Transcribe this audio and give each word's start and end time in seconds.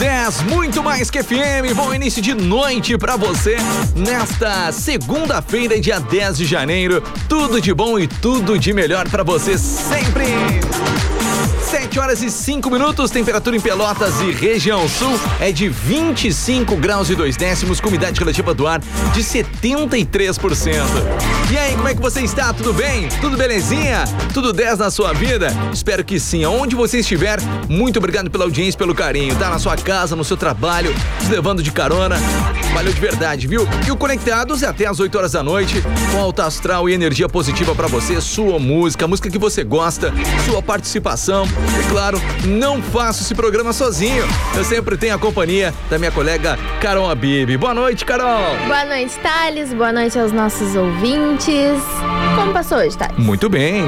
10, 0.00 0.44
muito 0.44 0.82
mais 0.82 1.10
que 1.10 1.22
FM. 1.22 1.74
Bom 1.76 1.92
início 1.92 2.22
de 2.22 2.32
noite 2.32 2.96
para 2.96 3.16
você 3.16 3.58
nesta 3.94 4.72
segunda-feira, 4.72 5.78
dia 5.78 6.00
10 6.00 6.38
de 6.38 6.46
janeiro. 6.46 7.02
Tudo 7.28 7.60
de 7.60 7.74
bom 7.74 7.98
e 7.98 8.08
tudo 8.08 8.58
de 8.58 8.72
melhor 8.72 9.06
para 9.10 9.22
você 9.22 9.58
sempre. 9.58 10.24
7 11.70 12.00
horas 12.00 12.20
e 12.20 12.28
5 12.28 12.68
minutos, 12.68 13.12
temperatura 13.12 13.56
em 13.56 13.60
Pelotas 13.60 14.20
e 14.22 14.32
região 14.32 14.88
sul 14.88 15.12
é 15.38 15.52
de 15.52 15.68
25 15.68 16.74
graus 16.74 17.08
e 17.10 17.14
2 17.14 17.36
décimos, 17.36 17.80
com 17.80 17.88
umidade 17.88 18.18
relativa 18.18 18.52
do 18.52 18.66
ar 18.66 18.80
de 18.80 19.20
73%. 19.22 20.74
E 21.48 21.56
aí, 21.56 21.76
como 21.76 21.86
é 21.86 21.94
que 21.94 22.00
você 22.00 22.22
está? 22.22 22.52
Tudo 22.52 22.72
bem? 22.72 23.08
Tudo 23.20 23.36
belezinha? 23.36 24.02
Tudo 24.34 24.52
10 24.52 24.78
na 24.78 24.90
sua 24.90 25.12
vida? 25.12 25.54
Espero 25.72 26.04
que 26.04 26.18
sim. 26.18 26.42
Aonde 26.42 26.74
você 26.74 26.98
estiver, 26.98 27.38
muito 27.68 27.98
obrigado 27.98 28.28
pela 28.32 28.44
audiência, 28.44 28.76
pelo 28.76 28.92
carinho. 28.94 29.36
Tá 29.36 29.48
na 29.48 29.60
sua 29.60 29.76
casa, 29.76 30.16
no 30.16 30.24
seu 30.24 30.36
trabalho, 30.36 30.92
te 31.20 31.30
levando 31.30 31.62
de 31.62 31.70
carona. 31.70 32.16
Valeu 32.74 32.92
de 32.92 33.00
verdade, 33.00 33.46
viu? 33.46 33.66
E 33.86 33.90
o 33.90 33.96
Conectados 33.96 34.64
é 34.64 34.66
até 34.66 34.86
às 34.86 34.98
8 34.98 35.16
horas 35.16 35.32
da 35.32 35.42
noite, 35.42 35.82
com 36.12 36.20
alta 36.20 36.46
astral 36.46 36.88
e 36.88 36.92
energia 36.92 37.28
positiva 37.28 37.74
para 37.74 37.86
você, 37.86 38.20
sua 38.20 38.58
música, 38.58 39.06
música 39.06 39.30
que 39.30 39.38
você 39.38 39.62
gosta, 39.62 40.12
sua 40.46 40.62
participação. 40.62 41.46
E 41.78 41.90
claro, 41.90 42.20
não 42.46 42.80
faço 42.82 43.22
esse 43.22 43.34
programa 43.34 43.72
sozinho. 43.72 44.24
Eu 44.56 44.64
sempre 44.64 44.96
tenho 44.96 45.14
a 45.14 45.18
companhia 45.18 45.74
da 45.88 45.98
minha 45.98 46.10
colega 46.10 46.58
Carol 46.80 47.10
Abib. 47.10 47.56
Boa 47.56 47.74
noite, 47.74 48.04
Carol. 48.04 48.56
Boa 48.66 48.84
noite, 48.84 49.18
Thales. 49.20 49.72
Boa 49.72 49.92
noite 49.92 50.18
aos 50.18 50.32
nossos 50.32 50.74
ouvintes. 50.76 51.80
Como 52.36 52.52
passou 52.52 52.78
hoje, 52.78 52.96
Thales? 52.96 53.16
Muito 53.18 53.48
bem. 53.48 53.84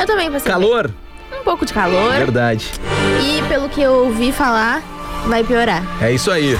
Eu 0.00 0.06
também 0.06 0.30
passei. 0.30 0.50
Calor? 0.50 0.88
Bem. 1.30 1.40
Um 1.40 1.44
pouco 1.44 1.64
de 1.64 1.72
calor. 1.72 2.12
Verdade. 2.12 2.70
E 3.22 3.42
pelo 3.48 3.68
que 3.68 3.80
eu 3.80 3.92
ouvi 4.04 4.32
falar, 4.32 4.82
vai 5.26 5.44
piorar. 5.44 5.82
É 6.00 6.12
isso 6.12 6.30
aí. 6.30 6.58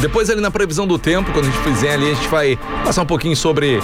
Depois 0.00 0.30
ali 0.30 0.40
na 0.40 0.50
previsão 0.50 0.86
do 0.86 0.98
tempo, 0.98 1.32
quando 1.32 1.46
a 1.46 1.50
gente 1.50 1.62
fizer 1.62 1.94
ali, 1.94 2.10
a 2.10 2.14
gente 2.14 2.28
vai 2.28 2.58
passar 2.84 3.02
um 3.02 3.06
pouquinho 3.06 3.36
sobre 3.36 3.80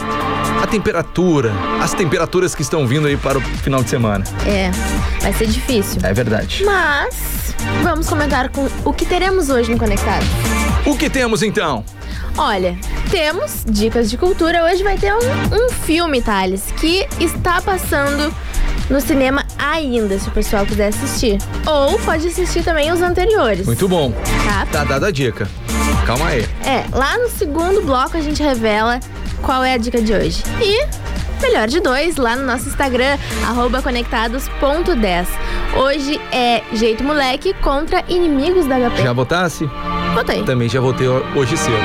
a 0.63 0.67
temperatura, 0.67 1.53
as 1.81 1.95
temperaturas 1.95 2.55
que 2.55 2.63
estão 2.63 2.87
vindo 2.87 3.07
aí 3.07 3.17
para 3.17 3.39
o 3.39 3.41
final 3.41 3.83
de 3.83 3.91
semana. 3.91 4.25
É, 4.47 4.71
vai 5.21 5.33
ser 5.33 5.47
difícil. 5.47 6.01
É 6.03 6.13
verdade. 6.13 6.65
Mas 6.65 7.55
vamos 7.83 8.09
comentar 8.09 8.49
com 8.49 8.69
o 8.85 8.93
que 8.93 9.07
teremos 9.07 9.51
hoje 9.51 9.71
no 9.71 9.79
Conectado. 9.79 10.25
O 10.87 10.97
que 10.97 11.09
temos 11.09 11.43
então? 11.43 11.85
Olha, 12.37 12.79
temos 13.11 13.65
dicas 13.67 14.09
de 14.09 14.17
cultura. 14.17 14.65
Hoje 14.65 14.83
vai 14.83 14.97
ter 14.97 15.13
um, 15.13 15.19
um 15.19 15.71
filme, 15.71 16.23
Thales, 16.23 16.65
que 16.79 17.07
está 17.19 17.61
passando 17.61 18.33
no 18.91 19.01
cinema 19.01 19.45
ainda, 19.59 20.19
se 20.19 20.29
o 20.29 20.33
pessoal 20.33 20.65
quiser 20.65 20.89
assistir. 20.89 21.39
Ou 21.67 21.99
pode 22.01 22.27
assistir 22.27 22.63
também 22.63 22.91
os 22.91 23.03
anteriores. 23.03 23.67
Muito 23.67 23.89
bom. 23.89 24.13
Tá? 24.47 24.67
Tá 24.71 24.85
dada 24.85 25.09
a 25.09 25.11
dica. 25.11 25.49
Calma 26.07 26.29
aí. 26.29 26.47
É, 26.65 26.85
lá 26.93 27.19
no 27.19 27.29
segundo 27.29 27.83
bloco 27.83 28.17
a 28.17 28.21
gente 28.21 28.43
revela 28.43 29.01
qual 29.43 29.63
é 29.63 29.75
a 29.75 29.77
dica 29.77 30.01
de 30.01 30.13
hoje. 30.13 30.43
E 30.61 30.87
melhor 31.43 31.69
de 31.69 31.81
dois, 31.81 32.17
lá 32.17 32.37
no 32.37 32.45
nosso 32.45 32.69
Instagram, 32.69 33.19
conectados.10. 33.83 35.27
Hoje 35.77 36.21
é 36.33 36.63
Jeito 36.73 37.05
Moleque 37.05 37.55
contra 37.55 38.03
Inimigos 38.09 38.67
da 38.67 38.77
HP. 38.77 39.03
Já 39.03 39.13
votasse? 39.13 39.71
Votei. 40.15 40.43
Também 40.45 40.69
já 40.69 40.81
votei 40.81 41.07
hoje 41.09 41.57
cedo. 41.57 41.77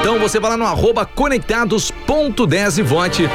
Então 0.00 0.18
você 0.18 0.38
vai 0.38 0.50
lá 0.52 0.56
no 0.56 0.64
arroba 0.64 1.04
conectados.10 1.04 2.78
e 2.78 2.82
vote 2.82 3.28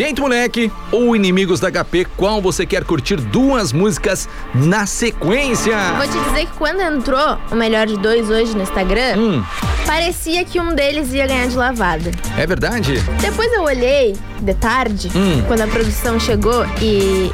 Gente 0.00 0.18
Moleque 0.18 0.72
ou 0.90 1.14
Inimigos 1.14 1.60
da 1.60 1.70
HP, 1.70 2.06
qual 2.16 2.40
você 2.40 2.64
quer 2.64 2.84
curtir 2.84 3.16
duas 3.16 3.70
músicas 3.70 4.26
na 4.54 4.86
sequência? 4.86 5.76
Vou 5.98 6.06
te 6.06 6.18
dizer 6.26 6.46
que 6.46 6.56
quando 6.56 6.80
entrou 6.80 7.36
o 7.52 7.54
melhor 7.54 7.86
de 7.86 7.98
dois 7.98 8.30
hoje 8.30 8.56
no 8.56 8.62
Instagram, 8.62 9.18
hum. 9.18 9.44
parecia 9.84 10.42
que 10.42 10.58
um 10.58 10.74
deles 10.74 11.12
ia 11.12 11.26
ganhar 11.26 11.48
de 11.48 11.54
lavada. 11.54 12.10
É 12.38 12.46
verdade? 12.46 12.94
Depois 13.20 13.52
eu 13.52 13.64
olhei 13.64 14.16
de 14.40 14.54
tarde, 14.54 15.10
hum. 15.14 15.44
quando 15.46 15.60
a 15.60 15.66
produção 15.66 16.18
chegou 16.18 16.64
e, 16.80 17.30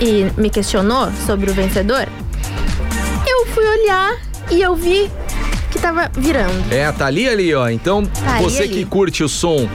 e 0.00 0.26
me 0.36 0.50
questionou 0.50 1.12
sobre 1.24 1.48
o 1.48 1.54
vencedor. 1.54 2.08
Eu 3.24 3.46
fui 3.46 3.64
olhar 3.64 4.16
e 4.50 4.60
eu 4.60 4.74
vi 4.74 5.08
que 5.70 5.78
tava 5.78 6.10
virando. 6.18 6.74
É, 6.74 6.90
tá 6.90 7.06
ali 7.06 7.28
ali, 7.28 7.54
ó. 7.54 7.68
Então, 7.68 8.04
tá 8.04 8.40
você 8.40 8.66
que 8.66 8.84
curte 8.84 9.22
o 9.22 9.28
som 9.28 9.68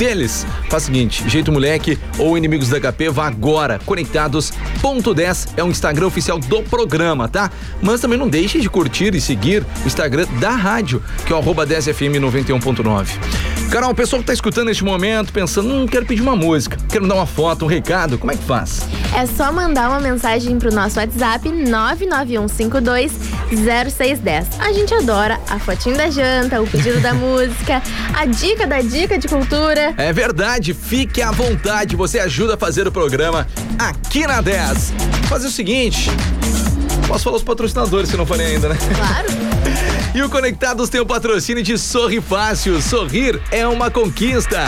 deles. 0.00 0.46
Faz 0.70 0.84
o 0.84 0.86
seguinte, 0.86 1.28
Jeito 1.28 1.52
Moleque 1.52 1.98
ou 2.18 2.36
Inimigos 2.38 2.70
da 2.70 2.80
HP, 2.80 3.10
vá 3.10 3.26
agora. 3.26 3.78
Conectados. 3.84 4.50
Ponto 4.80 5.12
10 5.12 5.48
é 5.58 5.62
o 5.62 5.68
Instagram 5.68 6.06
oficial 6.06 6.38
do 6.38 6.62
programa, 6.62 7.28
tá? 7.28 7.50
Mas 7.82 8.00
também 8.00 8.18
não 8.18 8.26
deixe 8.26 8.58
de 8.60 8.70
curtir 8.70 9.14
e 9.14 9.20
seguir 9.20 9.62
o 9.84 9.86
Instagram 9.86 10.26
da 10.40 10.52
rádio, 10.52 11.02
que 11.26 11.32
é 11.32 11.36
o 11.36 11.38
arroba 11.38 11.66
10fm 11.66 12.18
91.9. 12.18 13.59
Carol, 13.70 13.92
o 13.92 13.94
pessoal 13.94 14.20
que 14.20 14.26
tá 14.26 14.32
escutando 14.32 14.66
neste 14.66 14.82
momento, 14.82 15.32
pensando, 15.32 15.72
hum, 15.72 15.86
quero 15.86 16.04
pedir 16.04 16.22
uma 16.22 16.34
música, 16.34 16.76
quero 16.88 17.06
dar 17.06 17.14
uma 17.14 17.24
foto, 17.24 17.64
um 17.64 17.68
recado, 17.68 18.18
como 18.18 18.32
é 18.32 18.36
que 18.36 18.42
faz? 18.42 18.80
É 19.16 19.24
só 19.26 19.52
mandar 19.52 19.88
uma 19.88 20.00
mensagem 20.00 20.58
pro 20.58 20.74
nosso 20.74 20.98
WhatsApp 20.98 21.48
991520610. 21.48 24.46
A 24.58 24.72
gente 24.72 24.92
adora 24.92 25.38
a 25.48 25.60
fotinho 25.60 25.96
da 25.96 26.10
janta, 26.10 26.60
o 26.60 26.66
pedido 26.66 27.00
da 27.00 27.14
música, 27.14 27.80
a 28.12 28.26
dica 28.26 28.66
da 28.66 28.80
dica 28.80 29.16
de 29.16 29.28
cultura. 29.28 29.94
É 29.96 30.12
verdade, 30.12 30.74
fique 30.74 31.22
à 31.22 31.30
vontade, 31.30 31.94
você 31.94 32.18
ajuda 32.18 32.54
a 32.54 32.58
fazer 32.58 32.88
o 32.88 32.92
programa 32.92 33.46
aqui 33.78 34.26
na 34.26 34.40
10. 34.40 34.92
Fazer 35.28 35.46
o 35.46 35.50
seguinte, 35.50 36.10
posso 37.06 37.22
falar 37.22 37.36
os 37.36 37.44
patrocinadores 37.44 38.10
se 38.10 38.16
não 38.16 38.26
forem 38.26 38.46
ainda, 38.46 38.70
né? 38.70 38.76
Claro. 38.96 39.49
E 40.12 40.22
o 40.22 40.28
Conectados 40.28 40.88
tem 40.88 41.00
o 41.00 41.06
patrocínio 41.06 41.62
de 41.62 41.78
Sorri 41.78 42.20
Fácil. 42.20 42.82
Sorrir 42.82 43.40
é 43.52 43.64
uma 43.64 43.92
conquista. 43.92 44.58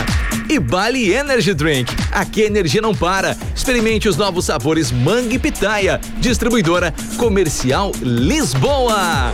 E 0.48 0.58
Bali 0.58 1.12
Energy 1.12 1.52
Drink. 1.52 1.92
Aqui 2.12 2.44
a 2.44 2.46
energia 2.46 2.80
não 2.80 2.94
para. 2.94 3.36
Experimente 3.54 4.08
os 4.08 4.16
novos 4.16 4.44
sabores 4.44 4.92
Mangue 4.92 5.40
Pitaia. 5.40 6.00
Distribuidora 6.18 6.94
Comercial 7.16 7.90
Lisboa. 8.00 9.32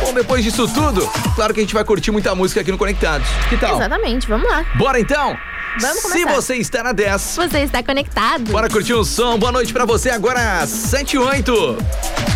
Bom, 0.00 0.12
depois 0.12 0.44
disso 0.44 0.68
tudo, 0.68 1.08
claro 1.34 1.54
que 1.54 1.60
a 1.60 1.62
gente 1.62 1.74
vai 1.74 1.82
curtir 1.82 2.10
muita 2.10 2.34
música 2.34 2.60
aqui 2.60 2.70
no 2.70 2.76
Conectados. 2.76 3.26
Que 3.48 3.56
tal? 3.56 3.76
Exatamente, 3.76 4.28
vamos 4.28 4.48
lá. 4.48 4.66
Bora 4.74 5.00
então? 5.00 5.36
Vamos 5.80 6.02
começar. 6.02 6.28
Se 6.28 6.34
você 6.34 6.56
está 6.56 6.82
na 6.82 6.92
10. 6.92 7.36
Você 7.36 7.58
está 7.60 7.82
conectado. 7.82 8.52
Bora 8.52 8.68
curtir 8.68 8.94
o 8.94 9.00
um 9.00 9.04
som. 9.04 9.38
Boa 9.38 9.52
noite 9.52 9.72
para 9.72 9.84
você 9.84 10.10
agora, 10.10 10.66
7 10.66 11.16
e 11.16 11.18
8. 11.18 12.35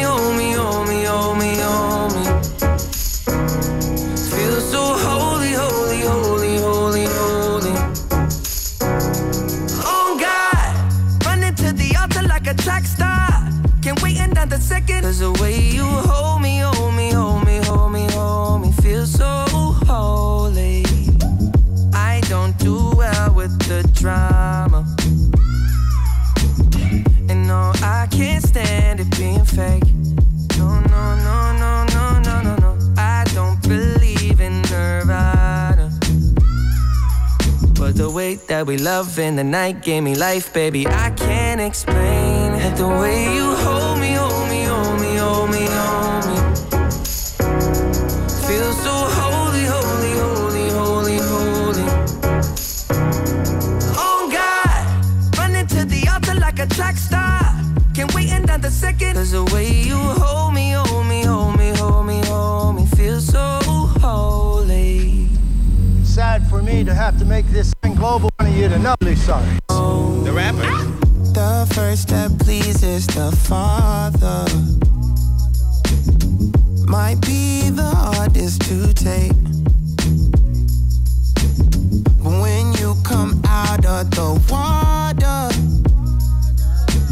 that 38.61 38.67
we 38.67 38.77
love 38.77 39.17
in 39.17 39.35
the 39.35 39.43
night 39.43 39.81
gave 39.81 40.03
me 40.03 40.13
life, 40.13 40.53
baby. 40.53 40.85
I 40.85 41.09
can't 41.11 41.59
explain 41.59 42.53
it. 42.53 42.75
the 42.75 42.87
way 42.87 43.33
you 43.33 43.55
hold 43.55 43.99
me, 43.99 44.11
hold 44.13 44.49
me, 44.49 44.61
hold 44.65 45.01
me, 45.01 45.15
hold 45.15 45.49
me, 45.49 45.65
hold 45.75 46.25
me. 46.29 46.35
Feel 48.45 48.71
so 48.85 48.93
holy, 49.17 49.65
holy, 49.75 50.13
holy, 50.21 50.67
holy, 50.77 51.17
holy. 51.29 51.87
Oh 53.97 54.29
God, 54.31 55.37
running 55.39 55.65
to 55.65 55.83
the 55.83 56.07
altar 56.13 56.35
like 56.35 56.59
a 56.59 56.67
track 56.67 56.97
star. 56.97 57.41
Can't 57.95 58.13
wait 58.13 58.31
another 58.31 58.69
second. 58.69 59.15
Cause 59.15 59.31
the 59.31 59.43
way 59.45 59.71
you 59.71 59.97
hold 59.97 60.53
me, 60.53 60.73
hold 60.73 61.07
me, 61.07 61.23
hold 61.23 61.57
me, 61.57 61.69
hold 61.71 62.05
me, 62.05 62.21
hold 62.25 62.75
me, 62.75 62.85
feel 62.95 63.19
so 63.21 63.59
holy. 64.05 65.29
Sad 66.03 66.47
for 66.47 66.61
me 66.61 66.83
to 66.83 66.93
have 66.93 67.17
to 67.17 67.25
make 67.25 67.47
this 67.47 67.73
eternally 68.71 69.15
sorry. 69.15 69.59
The 69.67 70.31
rapper. 70.33 70.61
Ah! 70.63 70.87
The 71.33 71.73
first 71.73 72.09
that 72.09 72.37
pleases 72.39 73.05
the 73.07 73.31
Father 73.49 74.45
might 76.87 77.19
be 77.21 77.69
the 77.69 77.83
hardest 77.83 78.61
to 78.69 78.93
take. 78.93 79.35
But 82.23 82.35
when 82.41 82.73
you 82.73 82.95
come 83.03 83.41
out 83.45 83.85
of 83.85 84.11
the 84.11 84.29
water, 84.49 85.41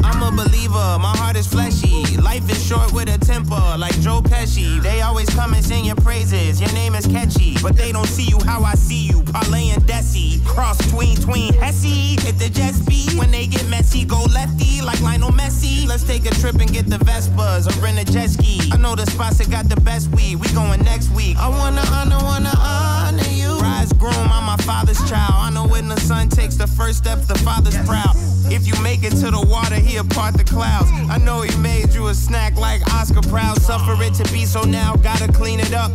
I'm 0.04 0.22
a 0.24 0.32
believer. 0.32 0.98
My 1.00 1.16
heart 1.18 1.36
is 1.38 1.48
fleshy 1.48 1.89
Life 2.22 2.50
is 2.50 2.66
short 2.66 2.92
with 2.94 3.10
a 3.10 3.18
temper, 3.18 3.76
like 3.78 3.98
Joe 4.02 4.22
Pesci. 4.22 4.82
They 4.82 5.02
always 5.02 5.30
come 5.30 5.54
and 5.54 5.64
sing 5.64 5.86
your 5.86 5.96
praises. 5.96 6.60
Your 6.60 6.72
name 6.74 6.96
is 6.96 7.06
catchy, 7.08 7.56
but 7.62 7.76
they 7.76 7.92
don't 7.92 8.08
see 8.08 8.26
you 8.26 8.40
how 8.46 8.64
I 8.64 8.76
see 8.76 9.08
you. 9.08 9.24
Parlay 9.24 9.70
and 9.70 9.82
Desi, 9.84 10.46
cross 10.46 10.78
tween 10.92 11.16
tween 11.18 11.54
Hesse. 11.54 12.20
Hit 12.24 12.38
the 12.38 12.50
jet 12.50 12.74
speed 12.74 13.18
when 13.18 13.32
they 13.32 13.48
get 13.48 13.68
messy. 13.68 14.06
Go 14.06 14.24
lefty 14.24 14.82
like 14.82 15.02
Lionel 15.02 15.32
Messi. 15.32 15.88
Let's 15.88 16.04
take 16.04 16.26
a 16.26 16.32
trip 16.36 16.56
and 16.56 16.72
get 16.72 16.88
the 16.88 16.98
Vespas 16.98 17.68
or 17.68 17.82
rent 17.82 18.00
a 18.00 18.06
jet 18.12 18.30
ski. 18.30 18.70
I 18.72 18.78
know 18.78 18.96
the 18.96 19.06
spots 19.06 19.38
that 19.40 19.50
got 19.50 19.70
the 19.70 19.80
best 19.82 20.10
weed. 20.10 20.36
We 20.36 20.48
going 20.54 20.84
next 20.84 21.10
week. 21.12 21.38
I 21.38 21.50
wanna 21.50 21.84
honor, 21.92 22.24
wanna 22.24 22.54
honor 22.58 23.30
you. 23.30 23.58
Rise 23.60 23.94
groom, 23.94 24.14
I'm 24.16 24.46
my 24.46 24.58
father's 24.58 25.00
child. 25.10 25.34
I 25.36 25.50
know 25.52 25.68
when 25.68 25.88
the 25.88 26.00
son 26.00 26.30
takes 26.30 26.56
the 26.56 26.68
first 26.68 27.00
step, 27.00 27.22
the 27.22 27.38
father's 27.40 27.78
proud. 27.88 28.16
If 28.52 28.66
you 28.68 28.74
make 28.82 29.04
it 29.04 29.12
to 29.22 29.32
the 29.32 29.46
water, 29.48 29.76
he'll 29.76 30.04
part 30.04 30.36
the 30.36 30.44
clouds. 30.44 30.90
I 31.10 31.18
know 31.18 31.42
he 31.42 31.56
made 31.58 31.94
you 31.94 32.08
a 32.08 32.14
snack 32.16 32.56
like 32.56 32.82
Oscar 32.94 33.22
Proud. 33.22 33.62
Suffer 33.62 33.96
it 34.02 34.14
to 34.16 34.24
be 34.34 34.46
so 34.46 34.64
now, 34.64 34.96
gotta 34.96 35.32
clean 35.32 35.60
it 35.60 35.74
up. 35.74 35.92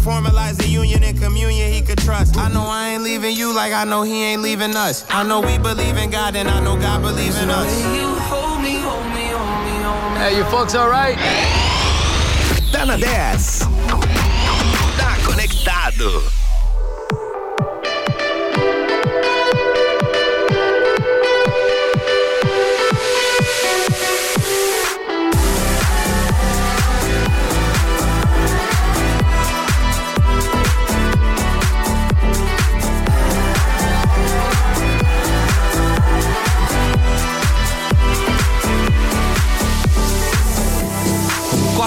Formalize 0.00 0.56
the 0.56 0.68
union 0.68 1.04
and 1.04 1.20
communion 1.20 1.70
he 1.70 1.82
could 1.82 1.98
trust. 1.98 2.36
I 2.36 2.48
know 2.48 2.62
I 2.62 2.90
ain't 2.90 3.02
leaving 3.02 3.36
you 3.36 3.54
like 3.54 3.72
I 3.72 3.84
know 3.84 4.02
he 4.02 4.24
ain't 4.24 4.42
leaving 4.42 4.74
us. 4.74 5.04
I 5.10 5.22
know 5.22 5.40
we 5.40 5.58
believe 5.58 5.96
in 5.96 6.10
God 6.10 6.34
and 6.34 6.48
I 6.48 6.60
know 6.60 6.76
God 6.76 7.02
believes 7.02 7.40
in 7.42 7.50
us. 7.50 7.70
Hey, 10.16 10.36
you 10.36 10.44
folks 10.44 10.74
alright? 10.74 11.16
Tá 12.72 12.84
na 12.84 12.96
10. 12.96 13.60
Tá 14.96 15.16
conectado. 15.24 16.37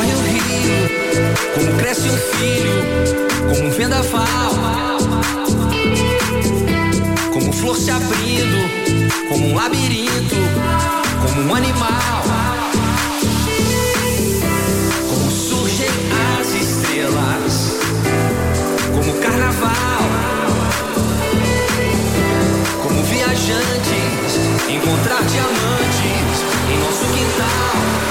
Corre 0.01 0.13
o 0.13 0.21
rio, 0.21 1.53
como 1.53 1.77
cresce 1.77 2.09
um 2.09 2.17
filho, 2.17 3.49
como 3.49 3.67
um 3.67 3.71
vendaval. 3.71 4.51
Como 7.31 7.53
flor 7.53 7.77
se 7.77 7.91
abrindo, 7.91 8.57
como 9.29 9.49
um 9.49 9.55
labirinto, 9.55 10.35
como 11.21 11.41
um 11.41 11.55
animal. 11.55 12.23
Como 15.07 15.31
surgem 15.31 15.87
as 16.39 16.47
estrelas, 16.47 17.77
como 18.93 19.13
carnaval. 19.21 19.71
Como 22.81 23.03
viajantes, 23.03 24.39
encontrar 24.67 25.23
diamantes 25.25 26.41
em 26.71 26.79
nosso 26.79 27.05
quintal. 27.13 28.10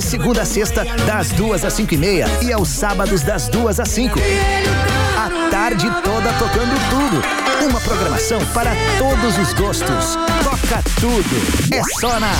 De 0.00 0.06
segunda 0.06 0.40
a 0.40 0.44
sexta, 0.46 0.82
das 1.04 1.28
duas 1.28 1.62
às 1.62 1.74
cinco 1.74 1.92
e 1.92 1.98
meia. 1.98 2.24
E 2.40 2.50
aos 2.50 2.68
sábados, 2.68 3.22
das 3.22 3.50
duas 3.50 3.78
às 3.78 3.90
cinco. 3.90 4.18
A 5.14 5.50
tarde 5.50 5.90
toda 6.02 6.32
tocando 6.38 6.74
tudo. 6.88 7.22
Uma 7.68 7.78
programação 7.82 8.40
para 8.54 8.72
todos 8.96 9.36
os 9.36 9.52
gostos. 9.52 10.16
Toca 10.42 10.82
tudo. 10.98 11.36
É 11.70 11.82
só 12.00 12.18
na 12.18 12.32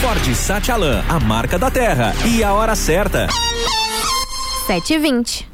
Ford 0.00 0.34
Satialan, 0.34 1.04
a 1.08 1.20
marca 1.20 1.56
da 1.56 1.70
terra. 1.70 2.16
E 2.24 2.42
a 2.42 2.52
hora 2.52 2.74
certa. 2.74 3.28
7h20. 4.66 5.51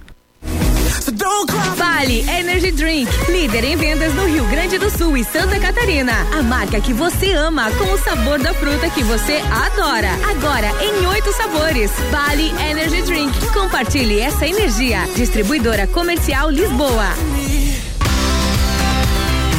Vale 1.76 2.20
Energy 2.28 2.70
Drink, 2.70 3.10
líder 3.30 3.64
em 3.64 3.76
vendas 3.76 4.14
no 4.14 4.26
Rio 4.26 4.44
Grande 4.48 4.76
do 4.76 4.90
Sul 4.90 5.16
e 5.16 5.24
Santa 5.24 5.58
Catarina. 5.58 6.12
A 6.36 6.42
marca 6.42 6.80
que 6.80 6.92
você 6.92 7.32
ama 7.32 7.70
com 7.72 7.92
o 7.92 7.98
sabor 7.98 8.38
da 8.38 8.52
fruta 8.52 8.90
que 8.90 9.02
você 9.02 9.40
adora. 9.50 10.10
Agora 10.30 10.66
em 10.82 11.06
oito 11.06 11.32
sabores. 11.32 11.90
Vale 12.10 12.52
Energy 12.62 13.02
Drink. 13.02 13.46
Compartilhe 13.52 14.20
essa 14.20 14.46
energia. 14.46 15.08
Distribuidora 15.16 15.86
Comercial 15.86 16.50
Lisboa. 16.50 17.14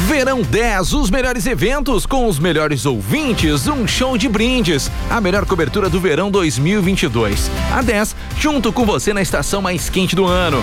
Verão 0.06 0.42
10, 0.42 0.92
os 0.92 1.10
melhores 1.10 1.46
eventos 1.46 2.06
com 2.06 2.26
os 2.26 2.38
melhores 2.38 2.84
ouvintes, 2.84 3.66
um 3.66 3.86
show 3.86 4.18
de 4.18 4.28
brindes, 4.28 4.90
a 5.08 5.20
melhor 5.20 5.46
cobertura 5.46 5.88
do 5.88 6.00
verão 6.00 6.30
2022. 6.30 7.50
A 7.72 7.80
10, 7.80 8.16
junto 8.38 8.72
com 8.72 8.84
você 8.84 9.12
na 9.12 9.22
estação 9.22 9.62
mais 9.62 9.88
quente 9.88 10.16
do 10.16 10.26
ano. 10.26 10.60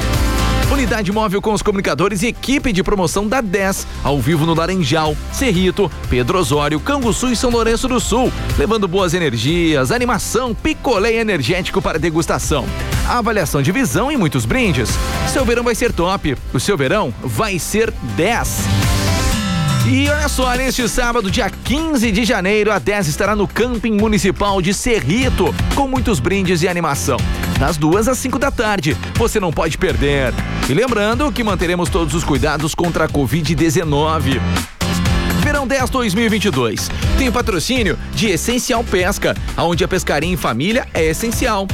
Unidade 0.72 1.12
móvel 1.12 1.42
com 1.42 1.54
os 1.54 1.62
comunicadores 1.62 2.22
e 2.22 2.28
equipe 2.28 2.74
de 2.74 2.84
promoção 2.84 3.28
da 3.28 3.40
10, 3.40 3.88
ao 4.04 4.20
vivo 4.20 4.46
no 4.46 4.54
Laranjal, 4.54 5.16
Cerrito, 5.32 5.90
Pedro 6.10 6.38
Osório, 6.38 6.80
Canguçu 6.80 7.30
e 7.32 7.36
São 7.36 7.50
Lourenço 7.50 7.88
do 7.88 8.00
Sul, 8.00 8.32
levando 8.58 8.88
boas 8.88 9.14
energias, 9.14 9.92
animação, 9.92 10.54
picolé 10.54 11.14
energético 11.14 11.82
para 11.82 11.98
degustação, 11.98 12.66
avaliação 13.08 13.62
de 13.62 13.72
visão 13.72 14.12
e 14.12 14.18
muitos 14.18 14.46
brindes. 14.46 14.90
Seu 15.32 15.46
verão 15.46 15.64
vai 15.64 15.74
ser 15.74 15.94
top, 15.94 16.36
o 16.54 16.60
seu 16.60 16.78
verão 16.78 17.14
vai 17.24 17.58
ser 17.58 17.92
10. 18.16 18.87
E 19.90 20.10
olha 20.10 20.28
só, 20.28 20.54
neste 20.54 20.86
sábado, 20.90 21.32
dia 21.32 21.50
15 21.50 22.12
de 22.12 22.26
janeiro, 22.26 22.74
a 22.74 22.78
10 22.78 23.08
estará 23.08 23.38
no 23.38 23.48
Camping 23.48 23.94
Municipal 23.94 24.62
de 24.62 24.74
Cerrito, 24.74 25.56
com 25.76 25.88
muitos 25.88 26.20
brindes 26.20 26.62
e 26.62 26.68
animação. 26.68 27.16
Das 27.58 27.78
duas 27.78 28.10
às 28.10 28.18
5 28.18 28.38
da 28.38 28.52
tarde, 28.52 28.98
você 29.16 29.40
não 29.40 29.50
pode 29.50 29.78
perder. 29.78 30.34
E 30.70 30.74
lembrando 30.74 31.32
que 31.32 31.42
manteremos 31.42 31.88
todos 31.88 32.14
os 32.14 32.26
cuidados 32.26 32.76
contra 32.76 33.06
a 33.06 33.08
Covid-19. 33.08 34.42
Verão 35.42 35.66
10 35.66 35.90
2022. 35.90 36.92
Tem 37.18 37.30
o 37.30 37.32
patrocínio 37.32 37.98
de 38.14 38.28
Essencial 38.28 38.84
Pesca, 38.84 39.38
onde 39.58 39.86
a 39.86 39.88
pescaria 39.88 40.30
em 40.30 40.36
família 40.36 40.86
é 40.94 41.06
essencial. 41.06 41.66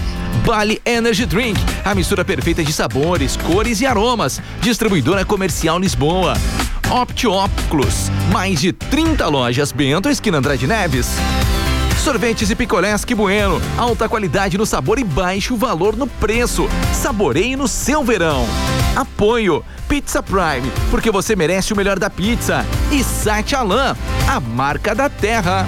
Bali 0.45 0.79
Energy 0.85 1.25
Drink, 1.25 1.59
a 1.83 1.95
mistura 1.95 2.23
perfeita 2.23 2.63
de 2.63 2.71
sabores, 2.71 3.35
cores 3.35 3.81
e 3.81 3.87
aromas. 3.87 4.39
Distribuidora 4.61 5.25
Comercial 5.25 5.79
Lisboa. 5.79 6.35
Opt 6.91 7.27
Óculos, 7.27 8.09
mais 8.31 8.61
de 8.61 8.71
30 8.71 9.27
lojas 9.27 9.71
Bento, 9.71 10.09
esquina 10.09 10.37
Andrade 10.37 10.67
Neves. 10.67 11.15
Sorvetes 12.03 12.49
e 12.49 12.55
picolés 12.55 13.05
que 13.05 13.15
bueno, 13.15 13.61
alta 13.77 14.09
qualidade 14.09 14.57
no 14.57 14.65
sabor 14.65 14.99
e 14.99 15.03
baixo 15.03 15.55
valor 15.55 15.95
no 15.95 16.05
preço. 16.05 16.67
Saboreie 16.93 17.55
no 17.55 17.67
seu 17.67 18.03
verão. 18.03 18.45
Apoio 18.95 19.63
Pizza 19.87 20.21
Prime, 20.21 20.71
porque 20.91 21.09
você 21.09 21.35
merece 21.35 21.73
o 21.73 21.75
melhor 21.75 21.97
da 21.97 22.09
pizza. 22.09 22.65
E 22.91 23.03
Site 23.03 23.55
Alan, 23.55 23.95
a 24.27 24.39
marca 24.39 24.93
da 24.93 25.09
terra. 25.09 25.65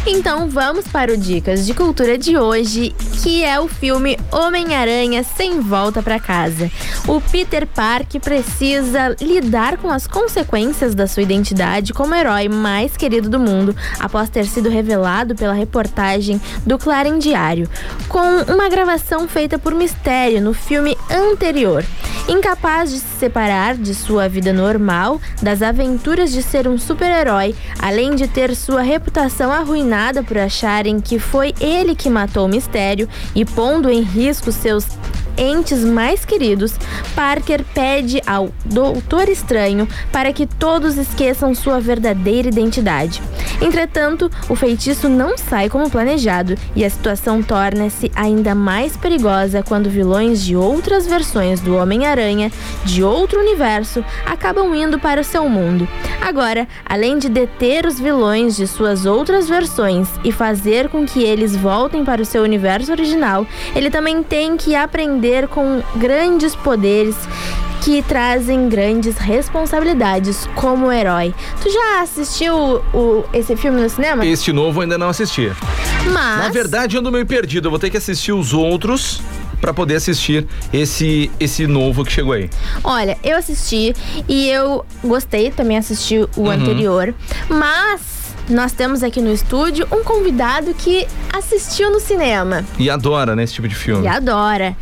Então 0.10 0.48
vamos 0.48 0.88
para 0.88 1.12
o 1.12 1.18
Dicas 1.18 1.66
de 1.66 1.74
Cultura 1.74 2.18
de 2.18 2.38
hoje, 2.38 2.96
que 3.24 3.44
é 3.44 3.60
o 3.60 3.68
filme 3.68 4.18
Homem-Aranha 4.32 5.24
Sem 5.24 5.60
Volta 5.60 6.02
para 6.04 6.20
Casa. 6.20 6.70
O 7.08 7.20
Peter 7.20 7.66
Parker 7.66 8.22
precisa 8.22 9.16
lidar 9.20 9.78
com 9.78 9.90
as 9.90 10.06
consequências 10.06 10.94
da 10.94 11.08
sua 11.08 11.24
identidade 11.24 11.94
como 11.94 12.14
herói 12.14 12.48
mais 12.48 12.96
querido 12.96 13.30
do 13.30 13.40
mundo, 13.40 13.76
após 14.00 14.30
ter 14.30 14.46
sido 14.46 14.70
revelado 14.70 15.36
pela 15.36 15.54
reportagem 15.54 16.40
do 16.66 16.78
Clarim 16.78 17.18
Diário, 17.18 17.70
com 18.08 18.54
uma 18.54 18.70
gravação 18.70 19.28
feita 19.28 19.58
por 19.58 19.74
mistério 19.74 20.42
no 20.42 20.54
filme 20.54 20.98
anterior. 21.10 21.84
Incapaz 22.28 22.92
de 22.92 23.00
se 23.00 23.20
separar 23.20 23.76
de 23.76 23.96
sua 23.96 24.28
vida 24.28 24.52
normal, 24.52 25.22
das 25.42 25.62
aventuras 25.62 26.30
de 26.30 26.44
ser 26.44 26.68
um 26.68 26.78
super-herói, 26.78 27.56
além 27.80 28.16
de 28.16 28.28
ter 28.28 28.54
sua 28.54 28.82
reputação 28.82 29.50
arruinada 29.50 30.22
por 30.22 30.38
acharem 30.38 31.00
que 31.00 31.20
foi 31.20 31.54
ele 31.60 31.96
que 31.96 32.10
matou 32.10 32.46
o 32.46 32.50
mistério 32.50 33.07
e 33.36 33.46
pondo 33.46 33.90
em 33.90 34.02
risco 34.02 34.52
seus 34.52 34.86
entes 35.38 35.84
mais 35.84 36.26
queridos, 36.26 36.74
Parker 37.16 37.64
pede 37.74 38.22
ao 38.26 38.50
Doutor 38.66 39.30
Estranho 39.30 39.88
para 40.12 40.34
que 40.34 40.46
todos 40.46 40.98
esqueçam 40.98 41.54
sua 41.54 41.80
verdadeira 41.80 42.48
identidade. 42.48 43.22
Entretanto, 43.62 44.30
o 44.50 44.56
feitiço 44.56 45.10
não 45.10 45.38
sai 45.38 45.70
como 45.70 45.90
planejado 45.90 46.56
e 46.76 46.86
a 46.86 46.90
situação 46.90 47.42
torna-se 47.42 48.12
ainda 48.16 48.54
mais 48.54 48.96
perigosa 48.96 49.64
quando 49.64 49.90
vilões 49.90 50.44
de 50.44 50.56
outras 50.56 51.08
versões 51.08 51.60
do 51.60 51.76
Homem-Aranha, 51.76 52.52
de 52.86 53.04
outro 53.04 53.40
universo, 53.40 54.04
acabam 54.26 54.74
indo 54.76 55.00
para 55.00 55.22
o 55.22 55.24
seu 55.24 55.50
mundo. 55.50 55.88
Agora, 56.22 56.68
além 56.86 57.18
de 57.18 57.30
deter 57.30 57.86
os 57.86 58.00
vilões 58.00 58.56
de 58.56 58.68
suas 58.68 59.06
outras 59.06 59.50
versões 59.50 60.08
e 60.24 60.32
fazer 60.32 60.90
com 60.90 61.06
que 61.06 61.24
eles 61.24 61.56
voltem 61.56 62.06
para 62.06 62.22
o 62.22 62.26
seu 62.26 62.44
universo 62.44 62.92
original, 62.92 63.46
ele 63.76 63.90
também 63.90 64.22
tem 64.22 64.56
que 64.56 64.76
aprender 64.76 65.27
com 65.48 65.82
grandes 65.96 66.56
poderes 66.56 67.16
que 67.84 68.02
trazem 68.02 68.68
grandes 68.70 69.18
responsabilidades 69.18 70.48
como 70.56 70.92
herói. 70.92 71.34
Tu 71.62 71.70
já 71.72 72.02
assistiu 72.02 72.56
o, 72.94 73.24
esse 73.34 73.56
filme 73.56 73.82
no 73.82 73.90
cinema? 73.90 74.26
Este 74.26 74.52
novo 74.52 74.80
eu 74.80 74.84
ainda 74.84 74.98
não 74.98 75.10
assisti. 75.10 75.52
Mas. 76.12 76.40
Na 76.44 76.50
verdade, 76.50 76.96
eu 76.96 77.00
ando 77.02 77.12
meio 77.12 77.26
perdido. 77.26 77.68
Eu 77.68 77.70
vou 77.72 77.80
ter 77.80 77.90
que 77.90 77.98
assistir 77.98 78.32
os 78.34 78.54
outros 78.54 79.22
para 79.62 79.74
poder 79.74 79.96
assistir 79.96 80.46
esse 80.72 81.32
esse 81.40 81.66
novo 81.66 82.06
que 82.06 82.12
chegou 82.12 82.34
aí. 82.34 82.50
Olha, 82.84 83.18
eu 83.24 83.38
assisti 83.38 83.94
e 84.28 84.50
eu 84.50 84.86
gostei, 85.04 85.50
também 85.52 85.78
assisti 85.78 86.18
o 86.18 86.30
Uhum. 86.42 86.52
anterior, 86.52 87.14
mas 87.50 88.02
nós 88.50 88.72
temos 88.72 89.02
aqui 89.04 89.20
no 89.20 89.34
estúdio 89.34 89.86
um 89.92 90.04
convidado 90.04 90.74
que 90.74 91.06
assistiu 91.34 91.92
no 91.92 92.00
cinema 92.00 92.64
E 92.80 92.90
adora, 92.90 93.36
né, 93.36 93.44
esse 93.44 93.54
tipo 93.56 93.68
de 93.68 93.76
filme. 93.76 94.06
e 94.06 94.08
adora. 94.08 94.76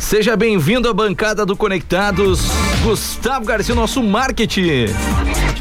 Seja 0.00 0.34
bem-vindo 0.36 0.88
à 0.88 0.94
bancada 0.94 1.44
do 1.46 1.54
Conectados, 1.56 2.40
Gustavo 2.82 3.44
Garcia, 3.44 3.74
nosso 3.74 4.02
marketing. 4.02 4.86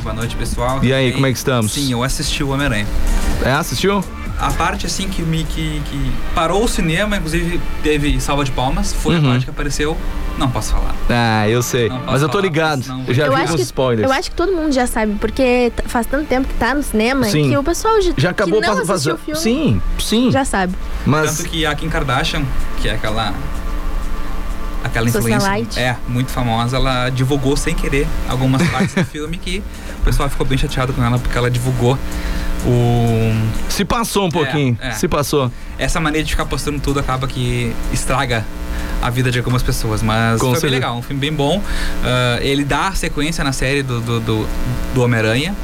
Boa 0.02 0.15
noite, 0.15 0.36
pessoal. 0.36 0.80
E 0.84 0.93
aí, 0.93 1.12
como 1.12 1.28
é 1.28 1.32
que 1.32 1.38
estamos? 1.38 1.73
Sim, 1.73 1.91
eu 1.91 2.02
assisti 2.04 2.41
o 2.43 2.49
Homem-Aranha. 2.49 2.88
É, 3.43 3.52
assistiu? 3.52 4.04
A 4.39 4.49
parte, 4.52 4.86
assim, 4.86 5.10
que 5.10 5.21
me 5.21 5.43
que, 5.43 5.82
que 5.86 6.12
parou 6.34 6.63
o 6.63 6.67
cinema, 6.67 7.17
inclusive 7.17 7.60
teve 7.84 8.19
salva 8.21 8.45
de 8.45 8.52
palmas, 8.52 8.93
foi 8.93 9.15
Uhum. 9.15 9.28
a 9.28 9.32
parte 9.34 9.43
que 9.43 9.49
apareceu. 9.52 9.97
Não 10.38 10.49
posso 10.49 10.71
falar. 10.71 10.95
Ah, 11.10 11.47
eu 11.49 11.62
sei. 11.62 11.89
Mas 11.89 12.21
eu 12.21 12.30
tô 12.30 12.34
falar, 12.38 12.43
ligado. 12.45 12.84
Eu 13.06 13.13
já 13.13 13.25
eu 13.25 13.36
vi 13.36 13.56
que, 13.56 13.62
spoilers. 13.62 14.10
Eu 14.10 14.15
acho 14.15 14.30
que 14.32 14.38
todo 14.38 14.54
mundo 14.54 14.71
já 14.71 14.88
sabe, 14.88 15.15
porque 15.19 15.69
faz 15.86 16.08
tanto 16.08 16.25
tempo 16.28 16.47
que 16.47 16.54
tá 16.54 16.73
no 16.73 16.82
cinema 16.82 17.25
Sim. 17.25 17.49
que 17.49 17.58
o 17.58 17.63
pessoal 17.63 18.02
já, 18.02 18.13
Já 18.17 18.30
acabou 18.30 18.62
que 18.62 18.67
não 18.67 18.78
faz- 18.78 18.89
assistiu 18.89 19.17
faz- 19.17 19.21
o 19.38 19.41
filme 19.41 19.41
Sim, 19.41 19.82
sim. 19.99 20.32
já 20.32 20.45
sabe. 20.45 20.73
Mas 21.06 21.36
Tanto 21.38 21.49
que 21.49 21.65
a 21.65 21.75
Kim 21.75 21.89
Kardashian, 21.89 22.43
que 22.82 22.88
é 22.88 22.93
aquela. 22.93 23.34
Aquela 24.83 25.09
influência. 25.09 25.39
Socialite. 25.39 25.79
É, 25.79 25.95
muito 26.07 26.31
famosa, 26.31 26.77
ela 26.77 27.09
divulgou 27.09 27.57
sem 27.57 27.75
querer 27.75 28.07
algumas 28.27 28.65
partes 28.69 28.95
do 28.95 29.03
filme 29.03 29.37
que 29.37 29.61
o 29.99 30.03
pessoal 30.03 30.29
ficou 30.29 30.45
bem 30.45 30.57
chateado 30.57 30.93
com 30.93 31.03
ela 31.03 31.19
porque 31.19 31.37
ela 31.37 31.49
divulgou 31.49 31.97
o. 32.65 33.69
se 33.69 33.85
passou 33.85 34.25
um 34.25 34.31
pouquinho. 34.31 34.77
É, 34.81 34.89
é. 34.89 34.91
Se 34.91 35.07
passou. 35.07 35.51
Essa 35.77 35.99
maneira 35.99 36.25
de 36.25 36.31
ficar 36.31 36.45
postando 36.45 36.79
tudo 36.79 36.99
acaba 36.99 37.27
que 37.27 37.73
estraga 37.93 38.45
a 39.01 39.09
vida 39.09 39.31
de 39.31 39.37
algumas 39.37 39.63
pessoas. 39.63 40.01
Mas 40.01 40.39
Com 40.39 40.51
foi 40.51 40.61
bem 40.61 40.71
legal, 40.71 40.97
um 40.97 41.01
filme 41.01 41.19
bem 41.19 41.33
bom. 41.33 41.61
Ah, 42.03 42.39
ele 42.41 42.63
dá 42.63 42.91
sequência 42.93 43.43
na 43.43 43.53
série 43.53 43.81
do, 43.83 44.01
do, 44.01 44.19
do, 44.19 44.47
do 44.93 45.01
Homem-Aranha. 45.01 45.55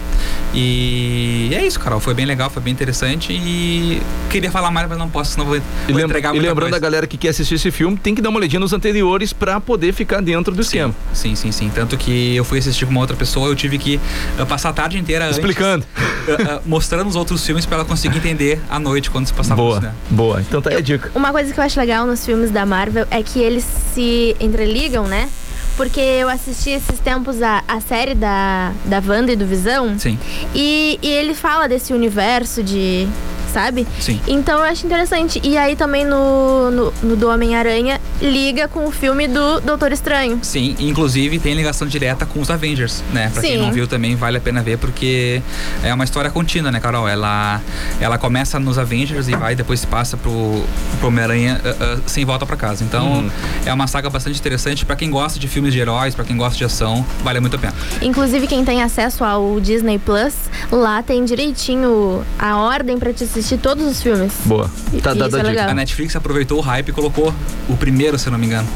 E 0.53 1.51
é 1.53 1.65
isso, 1.65 1.79
Carol. 1.79 1.99
Foi 1.99 2.13
bem 2.13 2.25
legal, 2.25 2.49
foi 2.49 2.61
bem 2.61 2.71
interessante. 2.73 3.33
E 3.33 4.01
queria 4.29 4.49
falar 4.51 4.71
mais, 4.71 4.87
mas 4.87 4.97
não 4.97 5.09
posso, 5.09 5.31
senão 5.33 5.45
vou, 5.45 5.55
E, 5.57 5.59
vou 5.87 5.95
lem- 5.95 6.05
entregar 6.05 6.33
e 6.35 6.39
lembrando 6.39 6.61
coisa. 6.71 6.75
a 6.77 6.79
galera 6.79 7.05
que 7.07 7.17
quer 7.17 7.29
assistir 7.29 7.55
esse 7.55 7.71
filme, 7.71 7.97
tem 7.97 8.15
que 8.15 8.21
dar 8.21 8.29
uma 8.29 8.39
olhadinha 8.39 8.59
nos 8.59 8.73
anteriores 8.73 9.33
pra 9.33 9.59
poder 9.59 9.93
ficar 9.93 10.21
dentro 10.21 10.53
do 10.55 10.61
esquema. 10.61 10.93
Sim, 11.13 11.35
sim, 11.35 11.51
sim. 11.51 11.69
Tanto 11.73 11.97
que 11.97 12.35
eu 12.35 12.43
fui 12.45 12.57
assistir 12.59 12.85
com 12.85 12.91
uma 12.91 13.01
outra 13.01 13.15
pessoa, 13.15 13.47
eu 13.49 13.55
tive 13.55 13.77
que 13.77 13.99
ah, 14.39 14.45
passar 14.45 14.69
a 14.69 14.73
tarde 14.73 14.97
inteira 14.97 15.25
antes, 15.25 15.37
Explicando. 15.37 15.85
ah, 15.97 16.55
ah, 16.55 16.61
mostrando 16.65 17.07
os 17.07 17.15
outros 17.15 17.45
filmes 17.45 17.65
pra 17.65 17.77
ela 17.77 17.85
conseguir 17.85 18.17
entender 18.17 18.59
à 18.69 18.79
noite 18.79 19.09
quando 19.11 19.27
se 19.27 19.33
passava 19.33 19.61
Boa, 19.61 19.75
cinema. 19.75 19.95
boa. 20.09 20.41
Então 20.41 20.61
tá 20.61 20.69
aí 20.69 20.77
a 20.77 20.81
dica. 20.81 21.11
Uma 21.13 21.31
coisa 21.31 21.53
que 21.53 21.59
eu 21.59 21.63
acho 21.63 21.79
legal 21.79 22.05
nos 22.07 22.25
filmes 22.25 22.51
da 22.51 22.65
Marvel 22.65 23.05
é 23.11 23.21
que 23.21 23.39
eles 23.39 23.65
se 23.93 24.35
entreligam, 24.39 25.05
né? 25.07 25.29
Porque 25.75 25.99
eu 25.99 26.29
assisti 26.29 26.69
esses 26.69 26.99
tempos 26.99 27.41
a, 27.41 27.63
a 27.67 27.81
série 27.81 28.15
da, 28.15 28.71
da 28.85 29.01
Wanda 29.05 29.31
e 29.31 29.35
do 29.35 29.45
Visão. 29.45 29.99
Sim. 29.99 30.17
E, 30.53 30.97
e 31.01 31.07
ele 31.07 31.33
fala 31.33 31.67
desse 31.67 31.93
universo 31.93 32.63
de. 32.63 33.07
Sabe? 33.55 33.87
Sim. 34.01 34.19
Então 34.27 34.57
eu 34.59 34.65
acho 34.65 34.85
interessante. 34.85 35.39
E 35.41 35.57
aí 35.57 35.77
também 35.77 36.03
no, 36.03 36.69
no, 36.69 36.93
no 37.01 37.15
do 37.15 37.29
Homem-Aranha 37.29 38.01
liga 38.21 38.67
com 38.67 38.85
o 38.85 38.91
filme 38.91 39.29
do 39.29 39.61
Doutor 39.61 39.93
Estranho. 39.93 40.39
Sim, 40.41 40.75
inclusive 40.77 41.39
tem 41.39 41.53
ligação 41.53 41.87
direta 41.87 42.25
com 42.25 42.41
os 42.41 42.49
Avengers, 42.49 43.01
né? 43.13 43.29
Pra 43.31 43.41
quem 43.41 43.53
Sim. 43.53 43.61
não 43.61 43.71
viu 43.71 43.87
também 43.87 44.13
vale 44.17 44.35
a 44.39 44.41
pena 44.41 44.61
ver 44.61 44.77
porque 44.77 45.41
é 45.81 45.93
uma 45.93 46.03
história 46.03 46.29
contínua, 46.29 46.69
né, 46.69 46.81
Carol? 46.81 47.07
Ela, 47.07 47.61
ela 48.01 48.17
começa 48.17 48.59
nos 48.59 48.77
Avengers 48.77 49.29
e 49.29 49.35
vai 49.37 49.55
depois 49.55 49.85
passa 49.85 50.17
pro, 50.17 50.61
pro 50.99 51.07
Homem-Aranha 51.07 51.61
ah, 51.63 51.75
ah, 51.79 51.97
sem 52.05 52.25
volta 52.25 52.45
pra 52.45 52.57
casa. 52.57 52.83
Então 52.83 53.05
Uhum. 53.05 53.29
é 53.65 53.71
uma 53.73 53.87
saga 53.87 54.09
bastante 54.09 54.37
interessante 54.37 54.85
pra 54.85 54.97
quem 54.97 55.09
gosta 55.09 55.39
de 55.39 55.47
filmes 55.47 55.71
de 55.71 55.79
heróis, 55.79 56.13
pra 56.13 56.25
quem 56.25 56.35
gosta 56.35 56.57
de 56.57 56.65
ação, 56.65 57.05
vale 57.23 57.39
muito 57.39 57.55
a 57.55 57.59
pena. 57.59 57.73
Inclusive, 58.01 58.47
quem 58.47 58.65
tem 58.65 58.83
acesso 58.83 59.23
ao 59.23 59.61
Disney 59.61 59.97
Plus, 59.97 60.33
lá 60.69 61.01
tem 61.01 61.23
direitinho 61.23 62.21
a 62.37 62.57
ordem 62.57 62.97
pra 62.99 63.13
te 63.13 63.23
assistir 63.23 63.44
todos 63.57 63.85
os 63.85 64.01
filmes. 64.01 64.31
Boa. 64.45 64.69
E- 64.93 65.01
Tá 65.01 65.13
e 65.13 65.17
dada 65.19 65.37
isso 65.37 65.47
é 65.47 65.59
a. 65.61 65.71
A 65.71 65.73
Netflix 65.73 66.15
aproveitou 66.15 66.57
o 66.57 66.61
hype 66.61 66.89
e 66.89 66.91
colocou 66.91 67.33
o 67.69 67.77
primeiro, 67.77 68.17
se 68.17 68.27
eu 68.27 68.31
não 68.31 68.39
me 68.39 68.47
engano. 68.47 68.67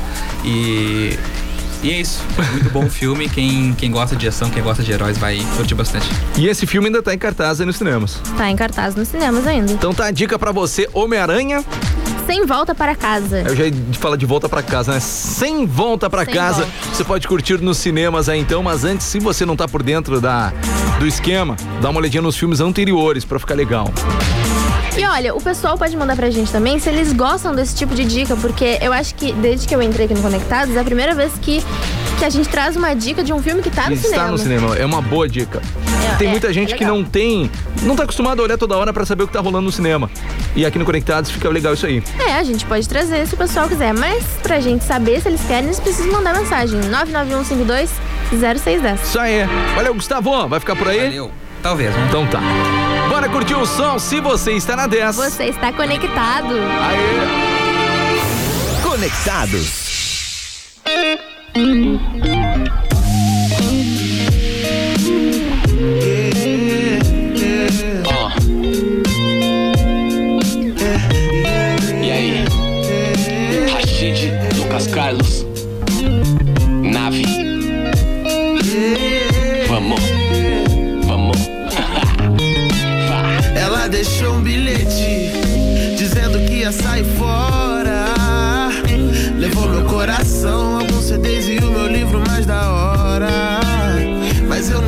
E. 0.46 1.18
E 1.82 1.92
é 1.92 2.02
isso. 2.02 2.22
É 2.38 2.52
muito 2.52 2.70
bom 2.72 2.86
o 2.86 2.90
filme. 2.90 3.30
Quem, 3.30 3.74
quem 3.74 3.90
gosta 3.90 4.14
de 4.16 4.28
ação, 4.28 4.50
quem 4.50 4.62
gosta 4.62 4.84
de 4.84 4.92
heróis 4.92 5.18
vai 5.18 5.40
curtir 5.56 5.76
bastante. 5.76 6.10
E 6.38 6.46
esse 6.48 6.68
filme 6.68 6.88
ainda 6.88 7.02
tá 7.02 7.14
em 7.14 7.18
cartaz 7.18 7.60
aí 7.62 7.66
nos 7.66 7.78
cinemas. 7.78 8.20
Tá 8.38 8.50
em 8.50 8.56
cartaz 8.58 8.96
nos 8.96 9.08
cinemas 9.08 9.48
ainda. 9.48 9.72
Então 9.72 9.94
tá 9.94 10.06
a 10.08 10.12
dica 10.12 10.38
pra 10.38 10.52
você, 10.52 10.90
Homem-Aranha. 10.94 11.64
Sem 12.28 12.46
volta 12.46 12.76
para 12.76 12.94
casa. 12.96 13.40
Eu 13.48 13.56
já 13.56 13.64
ia 13.66 13.74
falar 13.94 14.18
de 14.18 14.26
volta 14.26 14.50
pra 14.50 14.62
casa, 14.62 14.92
né? 14.94 15.00
Sem 15.00 15.66
volta 15.66 16.10
pra 16.10 16.26
Sem 16.26 16.34
casa. 16.34 16.62
volta. 16.66 16.72
Você 16.94 17.04
pode 17.06 17.26
curtir 17.28 17.60
nos 17.62 17.78
cinemas 17.78 18.28
aí 18.28 18.40
então, 18.42 18.62
mas 18.62 18.84
antes, 18.84 19.08
se 19.08 19.18
você 19.20 19.46
não 19.46 19.56
tá 19.56 19.66
por 19.68 19.82
dentro 19.82 20.20
da, 20.20 20.52
do 21.00 21.08
esquema, 21.08 21.56
dá 21.82 21.90
uma 21.90 22.00
olhadinha 22.02 22.22
nos 22.22 22.36
filmes 22.36 22.60
anteriores 22.60 23.24
pra 23.24 23.40
ficar 23.40 23.56
legal. 23.56 23.90
E 25.00 25.06
olha, 25.06 25.34
o 25.34 25.42
pessoal 25.42 25.78
pode 25.78 25.96
mandar 25.96 26.14
pra 26.18 26.30
gente 26.30 26.52
também 26.52 26.78
se 26.78 26.90
eles 26.90 27.14
gostam 27.14 27.56
desse 27.56 27.74
tipo 27.74 27.96
de 27.96 28.04
dica, 28.04 28.36
porque 28.36 28.78
eu 28.82 28.92
acho 28.92 29.16
que 29.16 29.32
desde 29.32 29.66
que 29.66 29.74
eu 29.74 29.82
entrei 29.82 30.08
aqui 30.08 30.14
no 30.14 30.22
Conectados, 30.22 30.76
é 30.76 30.80
a 30.82 30.84
primeira 30.84 31.16
vez 31.16 31.32
que, 31.42 31.64
que 32.18 32.26
a 32.26 32.30
gente 32.30 32.50
traz 32.50 32.76
uma 32.76 32.94
dica 32.94 33.24
de 33.24 33.32
um 33.32 33.42
filme 33.42 33.62
que 33.62 33.70
tá 33.70 33.88
no 33.88 33.94
Está 33.94 34.10
cinema. 34.10 34.32
no 34.32 34.38
cinema, 34.38 34.76
é 34.76 34.86
uma 34.86 35.02
boa 35.02 35.26
dica. 35.26 35.62
É, 36.12 36.16
tem 36.18 36.28
é, 36.28 36.32
muita 36.32 36.52
gente 36.52 36.74
é 36.74 36.78
que 36.78 36.84
não 36.84 37.02
tem, 37.02 37.50
não 37.82 37.96
tá 37.96 38.04
acostumado 38.04 38.42
a 38.42 38.44
olhar 38.44 38.58
toda 38.58 38.76
hora 38.76 38.92
pra 38.92 39.06
saber 39.06 39.24
o 39.24 39.28
que 39.28 39.32
tá 39.32 39.40
rolando 39.40 39.68
no 39.68 39.72
cinema. 39.72 40.12
E 40.54 40.66
aqui 40.66 40.78
no 40.78 40.84
Conectados 40.84 41.32
fica 41.32 41.48
legal 41.48 41.74
isso 41.76 41.86
aí. 41.86 42.04
É, 42.20 42.34
a 42.34 42.44
gente 42.44 42.66
pode 42.66 42.90
trazer 42.90 43.26
se 43.26 43.36
o 43.36 43.38
pessoal 43.38 43.70
quiser, 43.70 43.94
mas 43.94 44.26
pra 44.44 44.60
gente 44.60 44.84
saber 44.84 45.22
se 45.22 45.30
eles 45.30 45.42
querem, 45.44 45.64
eles 45.68 45.80
precisam 45.80 46.12
mandar 46.12 46.36
mensagem. 46.36 46.78
99152 46.78 47.90
0610. 48.32 49.02
Isso 49.02 49.18
aí. 49.18 49.48
Valeu, 49.76 49.94
Gustavo. 49.94 50.46
Vai 50.50 50.60
ficar 50.60 50.76
por 50.76 50.90
aí? 50.90 51.06
Valeu. 51.06 51.32
Talvez, 51.62 51.94
vamos 51.94 52.10
Então 52.10 52.28
tá. 52.28 52.40
Bora 53.10 53.30
curtir 53.30 53.56
o 53.56 53.66
som 53.66 54.00
se 54.00 54.20
você 54.22 54.54
está 54.54 54.76
na 54.76 54.88
10. 54.88 55.16
Você 55.16 55.46
está 55.46 55.74
conectado. 55.74 56.56
Conectados. 58.82 59.90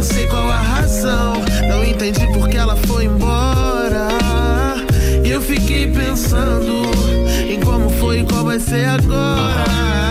Não 0.02 0.08
sei 0.08 0.26
qual 0.26 0.50
a 0.50 0.58
razão, 0.58 1.34
não 1.70 1.86
entendi 1.86 2.26
porque 2.34 2.58
ela 2.58 2.76
foi 2.76 3.06
embora. 3.06 4.08
E 5.24 5.30
eu 5.30 5.40
fiquei 5.40 5.92
pensando 5.92 6.90
em 7.48 7.60
como 7.60 7.88
foi 7.88 8.22
e 8.22 8.26
qual 8.26 8.44
vai 8.44 8.60
ser 8.60 8.86
agora. 8.86 10.11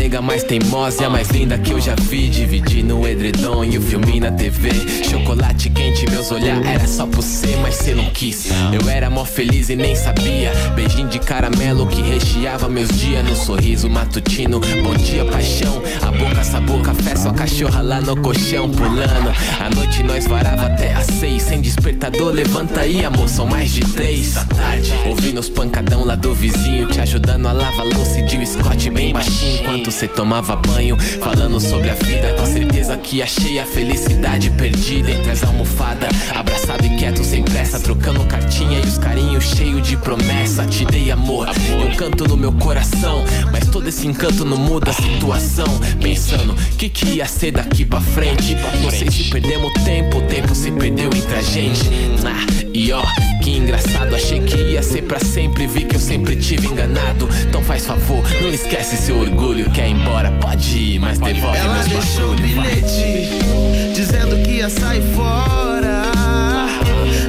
Canega 0.00 0.22
mais 0.22 0.42
teimosa 0.42 1.02
e 1.02 1.04
a 1.04 1.10
mais 1.10 1.28
linda 1.28 1.58
que 1.58 1.72
eu 1.72 1.78
já 1.78 1.94
vi. 1.94 2.30
Dividindo 2.30 2.98
o 2.98 3.06
edredom 3.06 3.62
e 3.62 3.76
o 3.76 3.82
filme 3.82 4.18
na 4.18 4.32
TV. 4.32 4.70
Chocolate 5.04 5.68
quente, 5.68 6.08
meus 6.08 6.30
olhar 6.30 6.64
era 6.64 6.86
só 6.86 7.06
por 7.06 7.22
ser, 7.22 7.58
mas 7.58 7.74
cê 7.74 7.94
não 7.94 8.06
quis. 8.06 8.48
Eu 8.72 8.88
era 8.88 9.10
mó 9.10 9.26
feliz 9.26 9.68
e 9.68 9.76
nem 9.76 9.94
sabia. 9.94 10.52
Beijinho 10.74 11.06
de 11.08 11.18
caramelo 11.18 11.86
que 11.86 12.00
recheava 12.00 12.66
meus 12.66 12.88
dias 12.98 13.22
no 13.28 13.36
sorriso 13.36 13.90
matutino. 13.90 14.58
Bom 14.82 14.94
dia, 14.94 15.22
paixão. 15.26 15.82
A 16.00 16.10
boca 16.10 16.42
sabor 16.44 16.80
café, 16.80 17.14
sua 17.14 17.34
cachorra 17.34 17.82
lá 17.82 18.00
no 18.00 18.16
colchão 18.16 18.70
pulando. 18.70 19.34
À 19.60 19.68
noite 19.68 20.02
nós 20.02 20.26
varava 20.26 20.64
até 20.64 20.94
às 20.94 21.08
seis. 21.08 21.42
Sem 21.42 21.60
despertador, 21.60 22.32
levanta 22.32 22.80
aí, 22.80 23.04
amor, 23.04 23.28
são 23.28 23.46
mais 23.46 23.70
de 23.70 23.82
três 23.92 24.32
da 24.32 24.46
tarde. 24.46 24.94
Ouvindo 25.06 25.40
os 25.40 25.50
pancadão 25.50 26.06
lá 26.06 26.14
do 26.14 26.32
vizinho, 26.32 26.86
te 26.86 27.00
ajudando 27.00 27.46
a 27.46 27.52
lavar 27.52 27.84
louça 27.84 28.18
e 28.18 28.22
de 28.22 28.38
um 28.38 28.46
Scott 28.46 28.88
bem 28.88 29.12
baixinho. 29.12 29.60
Enquanto 29.60 29.89
cê 29.90 30.08
tomava 30.08 30.56
banho, 30.56 30.96
falando 31.20 31.60
sobre 31.60 31.90
a 31.90 31.94
vida. 31.94 32.34
Com 32.34 32.46
certeza 32.46 32.96
que 32.96 33.22
achei 33.22 33.58
a 33.58 33.66
felicidade 33.66 34.50
perdida 34.50 35.10
entre 35.10 35.30
as 35.30 35.42
almofadas. 35.42 36.10
Abraçado 36.34 36.84
e 36.84 36.96
quieto, 36.96 37.24
sem 37.24 37.42
pressa, 37.42 37.80
trocando 37.80 38.24
cartinha 38.24 38.78
e 38.78 38.86
os 38.86 38.98
carinhos 38.98 39.44
cheios 39.44 39.86
de 39.86 39.96
promessa. 39.96 40.64
Te 40.66 40.84
dei 40.84 41.10
amor, 41.10 41.48
eu 41.48 41.96
canto 41.96 42.26
no 42.26 42.36
meu 42.36 42.52
coração. 42.52 43.24
Mas 43.52 43.68
todo 43.68 43.88
esse 43.88 44.06
encanto 44.06 44.44
não 44.44 44.56
muda 44.56 44.90
a 44.90 44.94
situação. 44.94 45.66
Pensando, 46.00 46.54
que 46.78 46.88
que 46.88 47.16
ia 47.16 47.26
ser 47.26 47.52
daqui 47.52 47.84
pra 47.84 48.00
frente? 48.00 48.56
Não 48.82 48.90
sei 48.90 49.10
se 49.10 49.24
perdemos 49.30 49.72
tempo, 49.84 50.18
o 50.18 50.22
tempo 50.22 50.54
se 50.54 50.70
perdeu 50.70 51.06
entre 51.06 51.34
a 51.34 51.42
gente. 51.42 51.82
Ah, 52.24 52.69
e 52.72 52.92
ó, 52.92 53.02
que 53.42 53.56
engraçado, 53.56 54.14
achei 54.14 54.40
que 54.40 54.56
ia 54.56 54.82
ser 54.82 55.02
pra 55.02 55.18
sempre. 55.18 55.66
Vi 55.66 55.84
que 55.84 55.96
eu 55.96 56.00
sempre 56.00 56.36
tive 56.36 56.66
enganado. 56.68 57.28
Então 57.48 57.62
faz 57.62 57.86
favor, 57.86 58.22
não 58.40 58.50
esquece 58.50 58.96
seu 58.96 59.18
orgulho. 59.18 59.70
Quer 59.70 59.88
ir 59.88 59.92
embora? 59.92 60.30
Pode 60.40 60.78
ir, 60.78 60.98
mas 60.98 61.18
devolve 61.18 61.58
Ela 61.58 61.74
meus 61.74 61.86
deixou 61.88 62.30
bagulho. 62.34 62.54
vai. 62.56 62.64
bilhete 62.66 63.94
dizendo 63.94 64.42
que 64.42 64.50
ia 64.58 64.68
sair 64.70 65.02
fora. 65.14 66.02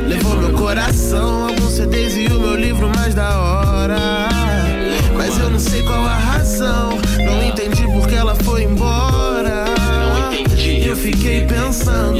Levou 0.07 0.35
meu 0.37 0.53
coração, 0.53 1.47
alguns 1.47 1.73
CDs 1.73 2.15
e 2.17 2.27
o 2.27 2.39
meu 2.39 2.55
livro 2.55 2.89
mais 2.95 3.13
da 3.13 3.39
hora. 3.39 4.29
Mas 5.15 5.37
eu 5.39 5.49
não 5.49 5.59
sei 5.59 5.81
qual 5.83 6.03
a 6.05 6.15
razão. 6.15 6.97
Não 7.23 7.43
entendi 7.43 7.83
porque 7.87 8.15
ela 8.15 8.35
foi 8.35 8.63
embora. 8.63 9.30
Eu 10.91 10.97
fiquei 10.97 11.45
pensando 11.45 12.19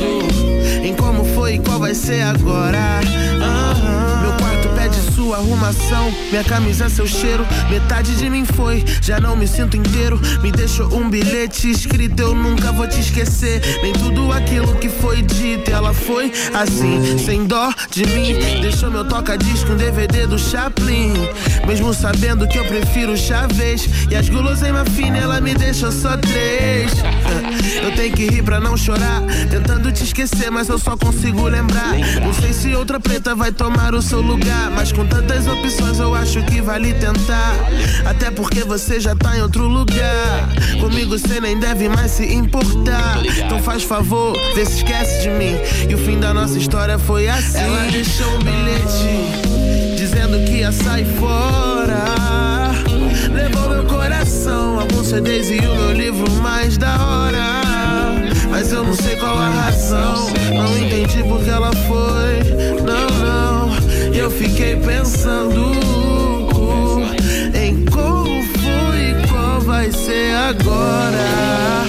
em 0.82 0.96
como 0.96 1.26
foi 1.36 1.56
e 1.56 1.60
qual 1.60 1.78
vai 1.78 1.94
ser 1.94 2.22
agora. 2.22 3.02
Sua 5.32 5.38
arrumação. 5.38 6.12
Minha 6.30 6.44
camisa, 6.44 6.90
seu 6.90 7.08
cheiro. 7.08 7.48
Metade 7.70 8.16
de 8.18 8.30
mim 8.30 8.44
foi. 8.44 8.84
Já 9.02 9.18
não 9.18 9.36
me 9.36 9.48
sinto 9.48 9.78
inteiro. 9.78 10.20
Me 10.42 10.52
deixou 10.52 10.94
um 10.94 11.10
bilhete 11.10 11.72
escrito. 11.72 12.22
Eu 12.22 12.36
nunca 12.36 12.72
vou 12.74 12.86
te 12.86 13.00
esquecer. 13.00 13.62
Nem 13.82 13.94
tudo 13.94 14.32
aquilo 14.34 14.76
que 14.76 14.90
foi 14.90 15.22
dito. 15.22 15.72
Ela 15.72 15.94
foi 15.94 16.34
assim, 16.54 17.18
sem 17.18 17.46
dó 17.46 17.74
de 17.90 18.06
mim. 18.08 18.34
Deixou 18.62 18.92
meu 18.92 19.08
toca-disco, 19.08 19.72
um 19.72 19.78
DVD 19.78 20.28
do 20.28 20.38
Chaplin. 20.38 21.14
Mesmo 21.66 21.94
sabendo 21.94 22.46
que 22.48 22.58
eu 22.58 22.66
prefiro 22.66 23.16
Chaves. 23.16 23.88
E 24.10 24.16
as 24.16 24.28
guloseimas 24.28 24.90
finas, 24.90 25.24
ela 25.24 25.40
me 25.40 25.54
deixou 25.54 25.92
só 25.92 26.18
três. 26.18 26.92
Eu 27.82 27.96
tenho 27.96 28.14
que 28.14 28.28
rir 28.28 28.44
pra 28.44 28.60
não 28.60 28.76
chorar. 28.76 29.22
Tentando 29.50 29.92
te 29.92 30.04
esquecer, 30.04 30.52
mas 30.52 30.70
eu 30.70 30.78
só 30.78 30.96
consigo 30.98 31.48
lembrar. 31.48 31.94
Não 32.22 32.34
sei 32.34 32.54
se 32.54 32.76
outra 32.76 33.00
preta 33.00 33.34
vai 33.34 33.52
tomar 33.52 33.94
o 33.96 34.02
seu 34.02 34.22
lugar. 34.22 34.70
Mas 34.72 34.92
com 34.92 35.06
tantas 35.22 35.48
opções, 35.48 36.00
eu 36.00 36.14
acho 36.16 36.44
que 36.46 36.62
vale 36.62 36.94
tentar. 36.94 37.56
Até 38.06 38.32
porque 38.32 38.64
você 38.64 39.00
já 39.00 39.16
tá 39.16 39.38
em 39.38 39.42
outro 39.42 39.68
lugar. 39.68 40.50
Comigo 40.80 41.18
você 41.18 41.40
nem 41.40 41.60
deve 41.60 41.88
mais 41.88 42.12
se 42.12 42.26
importar. 42.34 43.20
Então 43.26 43.60
faz 43.60 43.84
favor, 43.84 44.36
vê 44.56 44.66
se 44.66 44.78
esquece 44.78 45.24
de 45.24 45.30
mim. 45.30 45.56
E 45.90 45.94
o 45.94 45.98
fim 45.98 46.20
da 46.20 46.34
nossa 46.34 46.58
história 46.58 46.98
foi 46.98 47.28
assim. 47.28 47.60
Ela 47.60 47.92
deixou 47.92 48.28
um 48.36 48.40
bilhete 48.40 49.96
dizendo 49.96 50.44
que 50.46 50.58
ia 50.60 50.72
sair 50.72 51.06
fora. 51.20 52.72
Levou 53.32 53.70
meu 53.70 53.86
coração, 53.86 54.80
alguns 54.80 55.08
CDs 55.08 55.50
e 55.50 55.60
o 55.60 55.76
meu 55.76 55.94
livro 55.94 56.32
mais 56.42 56.78
da 56.78 56.96
hora. 57.06 57.62
Mas 58.50 58.72
eu 58.72 58.84
não 58.84 58.94
sei 58.94 59.16
qual 59.16 59.38
a 59.38 59.50
razão. 59.50 60.28
Não 60.54 60.78
entendi 60.78 61.24
porque 61.24 61.50
ela 61.50 61.72
foi. 61.88 62.82
Não, 62.84 63.21
eu 64.22 64.30
fiquei 64.30 64.76
pensando 64.76 65.72
em 67.56 67.84
como 67.86 68.44
foi 68.44 69.10
e 69.10 69.28
qual 69.28 69.60
vai 69.62 69.92
ser 69.92 70.36
agora. 70.36 71.81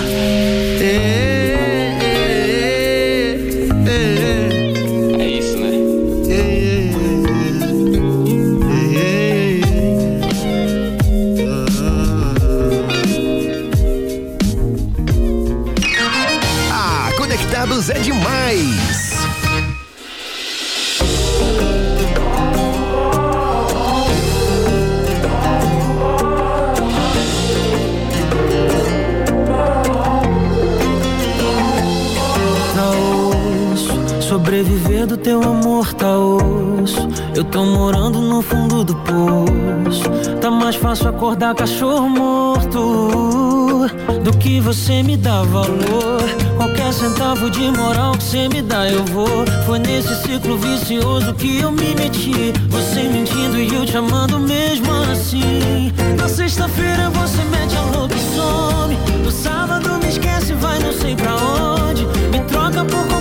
Sobreviver 34.32 35.06
do 35.06 35.18
teu 35.18 35.42
amor 35.42 35.92
tá 35.92 36.18
osso. 36.18 37.06
Eu 37.36 37.44
tô 37.44 37.66
morando 37.66 38.18
no 38.18 38.40
fundo 38.40 38.82
do 38.82 38.94
poço. 38.96 40.04
Tá 40.40 40.50
mais 40.50 40.74
fácil 40.74 41.08
acordar 41.08 41.54
cachorro 41.54 42.08
morto 42.08 43.90
do 44.24 44.32
que 44.38 44.58
você 44.58 45.02
me 45.02 45.18
dá 45.18 45.42
valor. 45.42 46.22
Qualquer 46.56 46.94
centavo 46.94 47.50
de 47.50 47.60
moral 47.72 48.12
que 48.12 48.22
você 48.22 48.48
me 48.48 48.62
dá, 48.62 48.88
eu 48.88 49.04
vou. 49.04 49.44
Foi 49.66 49.78
nesse 49.78 50.14
ciclo 50.22 50.56
vicioso 50.56 51.34
que 51.34 51.60
eu 51.60 51.70
me 51.70 51.94
meti. 51.94 52.54
Você 52.70 53.02
mentindo 53.02 53.58
e 53.58 53.74
eu 53.74 53.84
te 53.84 53.98
amando 53.98 54.38
mesmo 54.38 54.90
assim. 55.12 55.92
Na 56.18 56.26
sexta-feira 56.26 57.10
você 57.10 57.44
mete 57.50 57.76
a 57.76 57.82
louca 57.98 58.14
e 58.14 58.34
some. 58.34 58.96
No 59.22 59.30
sábado 59.30 59.98
me 60.02 60.08
esquece, 60.08 60.54
vai 60.54 60.78
não 60.78 60.92
sei 60.94 61.14
pra 61.14 61.34
onde. 61.34 62.06
Me 62.30 62.40
troca 62.48 62.82
por 62.82 63.11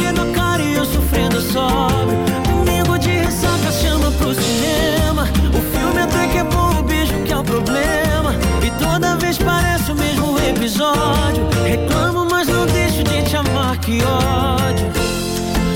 enchendo 0.00 0.22
a 0.22 0.26
cara 0.32 0.62
e 0.62 0.74
eu 0.74 0.84
sofrendo 0.84 1.40
sóbrio. 1.40 2.18
Domingo 2.48 2.98
de 2.98 3.10
ressaca 3.10 3.70
chama 3.70 4.10
pro 4.12 4.34
cinema. 4.34 5.28
O 5.54 5.60
filme 5.76 6.00
até 6.00 6.26
que 6.28 6.38
é 6.38 6.44
bom, 6.44 6.80
o 6.80 6.82
beijo 6.82 7.12
que 7.24 7.32
é 7.32 7.36
o 7.36 7.44
problema. 7.44 8.34
E 8.64 8.70
toda 8.82 9.16
vez 9.16 9.36
parece 9.38 9.92
o 9.92 9.94
mesmo 9.94 10.38
episódio. 10.38 11.46
Reclamo, 11.64 12.26
mas 12.30 12.48
não 12.48 12.66
deixo 12.66 13.02
de 13.04 13.22
te 13.22 13.36
amar, 13.36 13.76
que 13.78 14.02
ódio. 14.02 14.90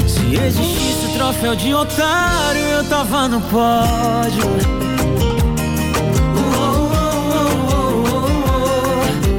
Se 0.08 0.36
existisse 0.36 1.12
troféu 1.16 1.54
de 1.54 1.74
otário, 1.74 2.60
eu 2.60 2.84
tava 2.84 3.28
no 3.28 3.40
pódio. 3.42 4.44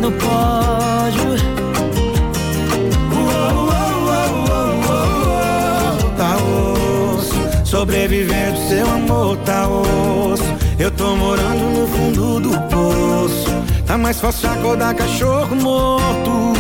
No 0.01 0.11
pódio. 0.11 0.64
Sobreviver 7.65 8.53
do 8.53 8.69
seu 8.69 8.87
amor 8.87 9.37
tá 9.37 9.67
osso. 9.67 10.43
Eu 10.77 10.91
tô 10.91 11.15
morando 11.15 11.79
no 11.79 11.87
fundo 11.87 12.39
do 12.39 12.51
poço. 12.69 13.49
Tá 13.87 13.97
mais 13.97 14.21
fácil 14.21 14.51
acordar 14.51 14.93
cachorro 14.93 15.55
morto 15.55 16.53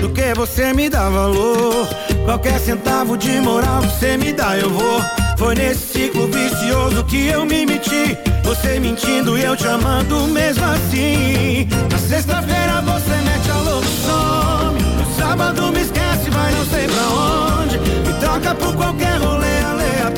do 0.00 0.08
que 0.08 0.34
você 0.34 0.72
me 0.72 0.88
dá 0.88 1.10
valor. 1.10 1.86
Qualquer 2.24 2.58
centavo 2.58 3.18
de 3.18 3.38
moral 3.40 3.82
você 3.82 4.16
me 4.16 4.32
dá, 4.32 4.56
eu 4.56 4.70
vou. 4.70 5.02
Foi 5.36 5.54
nesse 5.54 5.92
ciclo 5.92 6.26
vicioso 6.28 7.04
que 7.04 7.28
eu 7.28 7.44
me 7.44 7.66
meti. 7.66 8.16
Você 8.44 8.80
mentindo 8.80 9.36
e 9.36 9.44
eu 9.44 9.54
te 9.56 9.66
amando 9.68 10.26
mesmo 10.28 10.64
assim. 10.64 11.68
Na 11.90 11.98
sexta-feira 11.98 12.80
você 12.80 13.14
mete 13.24 13.50
a 13.50 13.56
louca 13.58 13.86
e 13.86 14.06
some. 14.06 14.82
No 14.96 15.16
sábado 15.16 15.70
me 15.70 15.80
esquece, 15.82 16.30
vai 16.30 16.52
não 16.52 16.64
sei 16.66 16.86
pra 16.86 17.60
onde. 17.60 17.78
Me 17.78 18.14
troca 18.20 18.54
por 18.54 18.74
qualquer 18.74 19.18
rolê 19.18 19.61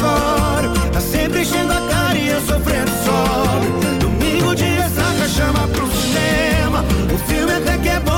aleatório. 0.04 0.72
Tá 0.92 1.00
sempre 1.00 1.40
enchendo 1.40 1.72
a 1.72 1.80
cara 1.88 2.18
e 2.18 2.28
eu 2.28 2.40
sofrendo 2.40 2.90
sóbrio. 3.04 3.98
Domingo 3.98 4.54
de 4.54 4.64
ressaca 4.64 5.28
chama 5.28 5.68
pro 5.68 5.86
cinema. 5.90 6.84
O 7.12 7.18
filme 7.18 7.52
até 7.52 7.78
que 7.78 7.88
é 7.88 8.00
bom, 8.00 8.13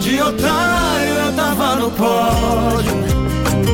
de 0.00 0.20
otário, 0.22 1.14
eu 1.26 1.32
tava 1.32 1.76
no 1.76 1.90
pódio. 1.90 2.92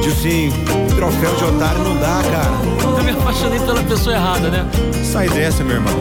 Tio 0.03 0.13
Sim, 0.15 0.51
troféu 0.97 1.35
de 1.37 1.45
otário 1.45 1.85
não 1.85 1.97
dá, 1.97 2.23
cara. 2.31 2.97
Eu 2.99 3.05
me 3.05 3.11
apaixonei 3.11 3.61
pela 3.61 3.83
pessoa 3.83 4.17
errada, 4.17 4.49
né? 4.49 4.67
Sai 5.13 5.29
dessa, 5.29 5.63
meu 5.63 5.77
irmão. 5.77 5.95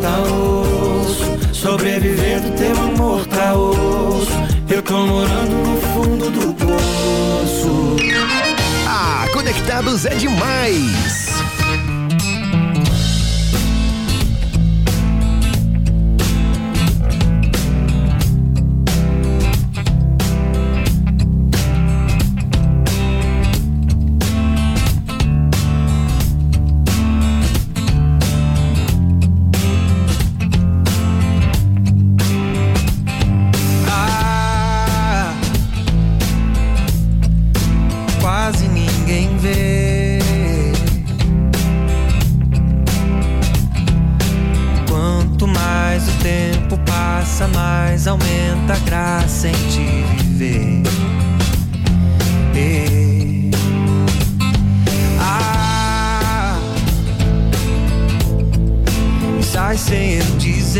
Tá 0.00 0.18
osso, 0.22 1.54
sobreviver 1.54 2.40
do 2.40 2.50
teu 2.56 2.72
amor 2.72 3.26
tá 3.26 3.54
osso. 3.54 4.30
Eu 4.70 4.82
tô 4.82 4.98
morando 5.06 5.50
no 5.50 5.80
fundo 5.92 6.30
do 6.30 6.54
poço. 6.54 7.96
Ah, 8.88 9.26
Conectados 9.32 10.06
é 10.06 10.14
demais. 10.14 11.29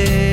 say 0.07 0.30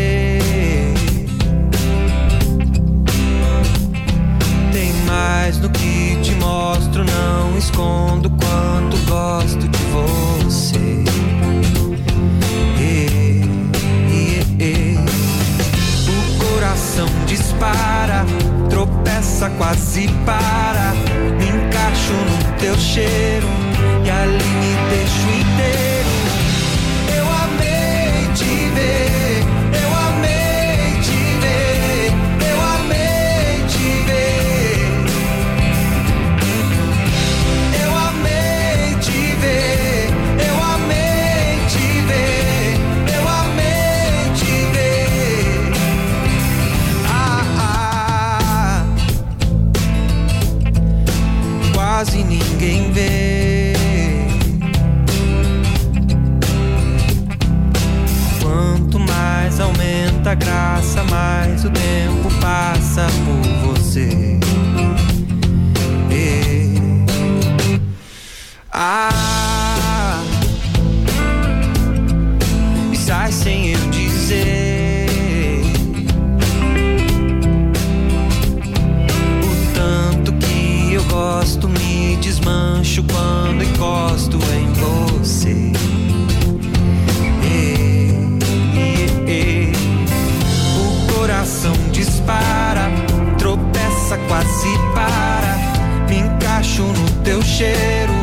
cheiro 97.58 98.14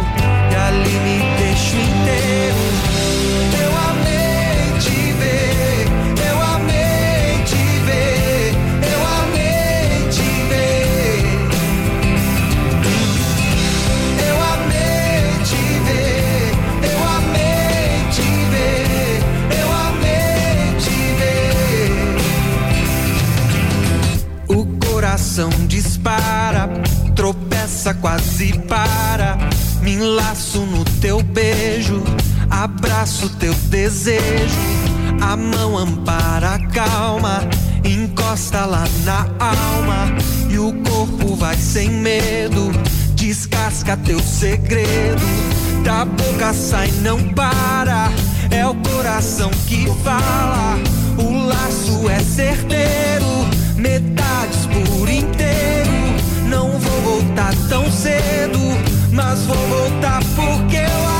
e 0.52 0.54
ali 0.54 0.96
me 1.04 1.18
deixo 1.38 1.74
inteiro. 1.74 2.64
Eu 3.64 3.72
amei 3.90 4.78
te 4.78 4.98
ver, 5.18 5.88
eu 6.28 6.36
amei 6.40 7.42
te 7.44 7.64
ver, 7.84 8.54
eu 8.92 9.00
amei 9.18 10.06
te 10.14 10.30
ver. 10.50 11.24
Eu 14.28 14.36
amei 14.52 15.22
te 15.42 15.64
ver, 15.84 16.54
eu 16.92 17.00
amei 17.18 17.90
te 18.12 18.30
ver, 18.52 19.18
eu 19.60 19.68
amei 19.88 20.60
te 20.78 20.98
ver. 21.18 21.90
O 24.46 24.60
coração 24.86 25.50
dispara, 25.66 25.73
quase 27.92 28.58
para. 28.60 29.36
Me 29.82 29.94
enlaço 29.94 30.60
no 30.60 30.84
teu 31.00 31.22
beijo, 31.22 32.02
abraço 32.48 33.28
teu 33.30 33.52
desejo. 33.68 34.56
A 35.20 35.36
mão 35.36 35.76
ampara, 35.76 36.58
calma, 36.72 37.42
encosta 37.84 38.64
lá 38.64 38.84
na 39.04 39.26
alma. 39.38 40.16
E 40.48 40.58
o 40.58 40.72
corpo 40.84 41.34
vai 41.36 41.56
sem 41.56 41.90
medo, 41.90 42.72
descasca 43.14 43.96
teu 43.98 44.20
segredo. 44.20 45.22
Da 45.84 46.06
boca 46.06 46.54
sai, 46.54 46.90
não 47.02 47.18
para. 47.34 48.10
É 48.50 48.66
o 48.66 48.74
coração 48.76 49.50
que 49.66 49.86
fala. 50.02 50.78
O 51.18 51.46
laço 51.46 52.08
é 52.08 52.20
certeiro, 52.20 53.26
tão 57.68 57.90
cedo, 57.90 58.58
mas 59.12 59.40
vou 59.46 59.56
voltar 59.56 60.20
porque 60.36 60.76
eu 60.76 61.13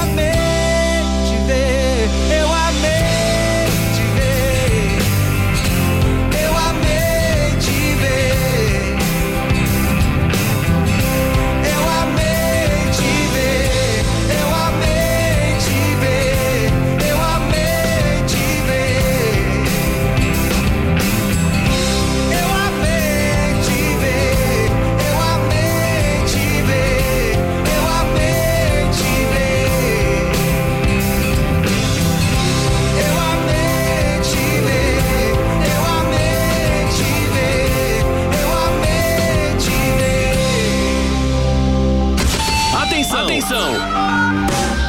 Atenção! 43.25 44.84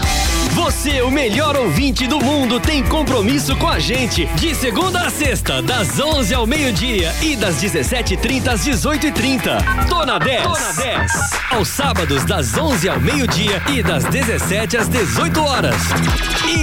Você, 0.66 1.00
o 1.04 1.12
melhor 1.12 1.56
ouvinte 1.56 2.08
do 2.08 2.20
mundo, 2.20 2.60
tem 2.60 2.84
compromisso 2.84 3.56
com 3.56 3.68
a 3.68 3.78
gente. 3.78 4.26
De 4.34 4.56
segunda 4.56 5.02
a 5.02 5.12
sexta, 5.12 5.62
das 5.62 6.00
11 6.00 6.34
ao 6.34 6.48
meio-dia 6.48 7.14
e 7.22 7.36
das 7.36 7.62
17h30 7.62 8.48
às 8.48 8.66
18h30. 8.66 9.88
Tô 9.88 10.04
na 10.04 10.18
10. 10.18 10.42
Tô 10.42 10.50
na 10.50 10.72
10. 10.72 11.12
Aos 11.52 11.68
sábados, 11.68 12.26
das 12.26 12.58
11 12.58 12.90
ao 12.90 13.00
meio-dia 13.00 13.62
e 13.72 13.84
das 13.84 14.06
17 14.06 14.76
às 14.76 14.88
18 14.88 15.40
horas. 15.40 15.76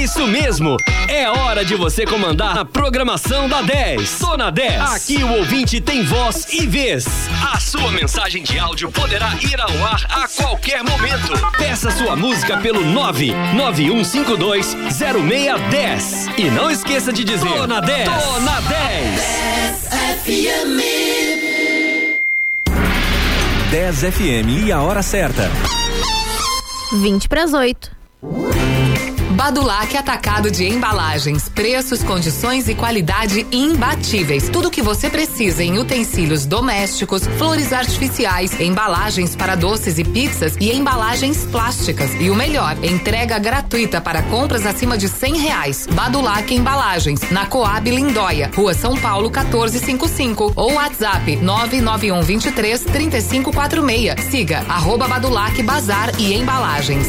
Isso 0.02 0.26
mesmo! 0.26 0.76
É 1.08 1.28
hora 1.28 1.64
de 1.64 1.76
você 1.76 2.04
comandar 2.04 2.58
a 2.58 2.64
programação 2.64 3.48
da 3.48 3.62
10. 3.62 4.18
Tô 4.18 4.36
na 4.36 4.50
10. 4.50 4.80
Aqui 4.80 5.22
o 5.22 5.30
ouvinte 5.38 5.80
tem 5.80 6.02
voz 6.02 6.48
e 6.52 6.66
vez. 6.66 7.06
A 7.52 7.60
sua 7.60 7.92
mensagem 7.92 8.42
de 8.42 8.58
áudio 8.58 8.90
poderá 8.90 9.32
ir 9.42 9.60
ao 9.60 9.86
ar 9.86 10.04
a 10.08 10.26
qualquer 10.26 10.82
momento. 10.82 11.32
Peça 11.56 11.90
sua 11.90 12.16
música 12.16 12.56
pelo 12.56 12.84
991520610. 13.92 16.38
E 16.38 16.50
não 16.50 16.70
esqueça 16.70 17.12
de 17.12 17.24
dizer: 17.24 17.48
Tô 17.48 17.66
na 17.66 17.80
10. 17.80 18.08
Tô 18.08 18.40
na 18.40 18.60
10. 18.60 19.88
10 23.70 23.98
FM 24.00 24.66
e 24.66 24.72
a 24.72 24.80
hora 24.80 25.02
certa. 25.02 25.50
20 26.92 27.28
para 27.28 27.44
as 27.44 27.52
8. 27.52 27.92
Badulac 29.42 29.96
Atacado 29.96 30.52
de 30.52 30.64
Embalagens. 30.64 31.48
Preços, 31.48 32.00
condições 32.04 32.68
e 32.68 32.76
qualidade 32.76 33.44
imbatíveis. 33.50 34.48
Tudo 34.48 34.68
o 34.68 34.70
que 34.70 34.80
você 34.80 35.10
precisa 35.10 35.64
em 35.64 35.80
utensílios 35.80 36.46
domésticos, 36.46 37.26
flores 37.38 37.72
artificiais, 37.72 38.60
embalagens 38.60 39.34
para 39.34 39.56
doces 39.56 39.98
e 39.98 40.04
pizzas 40.04 40.54
e 40.60 40.70
embalagens 40.70 41.44
plásticas. 41.44 42.14
E 42.20 42.30
o 42.30 42.36
melhor, 42.36 42.76
entrega 42.84 43.36
gratuita 43.36 44.00
para 44.00 44.22
compras 44.22 44.64
acima 44.64 44.96
de 44.96 45.08
cem 45.08 45.36
reais. 45.36 45.88
Badulac 45.90 46.54
Embalagens, 46.54 47.28
na 47.32 47.44
Coab 47.44 47.90
Lindóia, 47.90 48.48
Rua 48.54 48.74
São 48.74 48.96
Paulo 48.96 49.28
1455 49.28 50.52
ou 50.54 50.74
WhatsApp 50.74 51.34
991 51.34 52.22
23 52.22 52.84
3546. 52.84 54.24
Siga 54.24 54.58
arroba 54.68 55.08
Badulac 55.08 55.60
Bazar 55.64 56.12
e 56.16 56.32
Embalagens. 56.32 57.08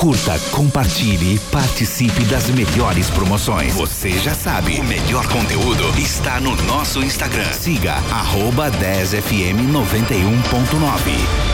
Curta, 0.00 0.40
compartilhe 0.50 1.34
e 1.34 1.38
participe 1.52 2.24
das 2.24 2.48
melhores 2.48 3.10
promoções. 3.10 3.74
Você 3.74 4.12
já 4.12 4.32
sabe, 4.32 4.80
o 4.80 4.84
melhor 4.84 5.28
conteúdo 5.28 5.92
está 5.98 6.40
no 6.40 6.56
nosso 6.62 7.02
Instagram. 7.02 7.52
Siga 7.52 7.96
arroba 8.10 8.70
10fm 8.70 9.70
91.9. 9.70 11.52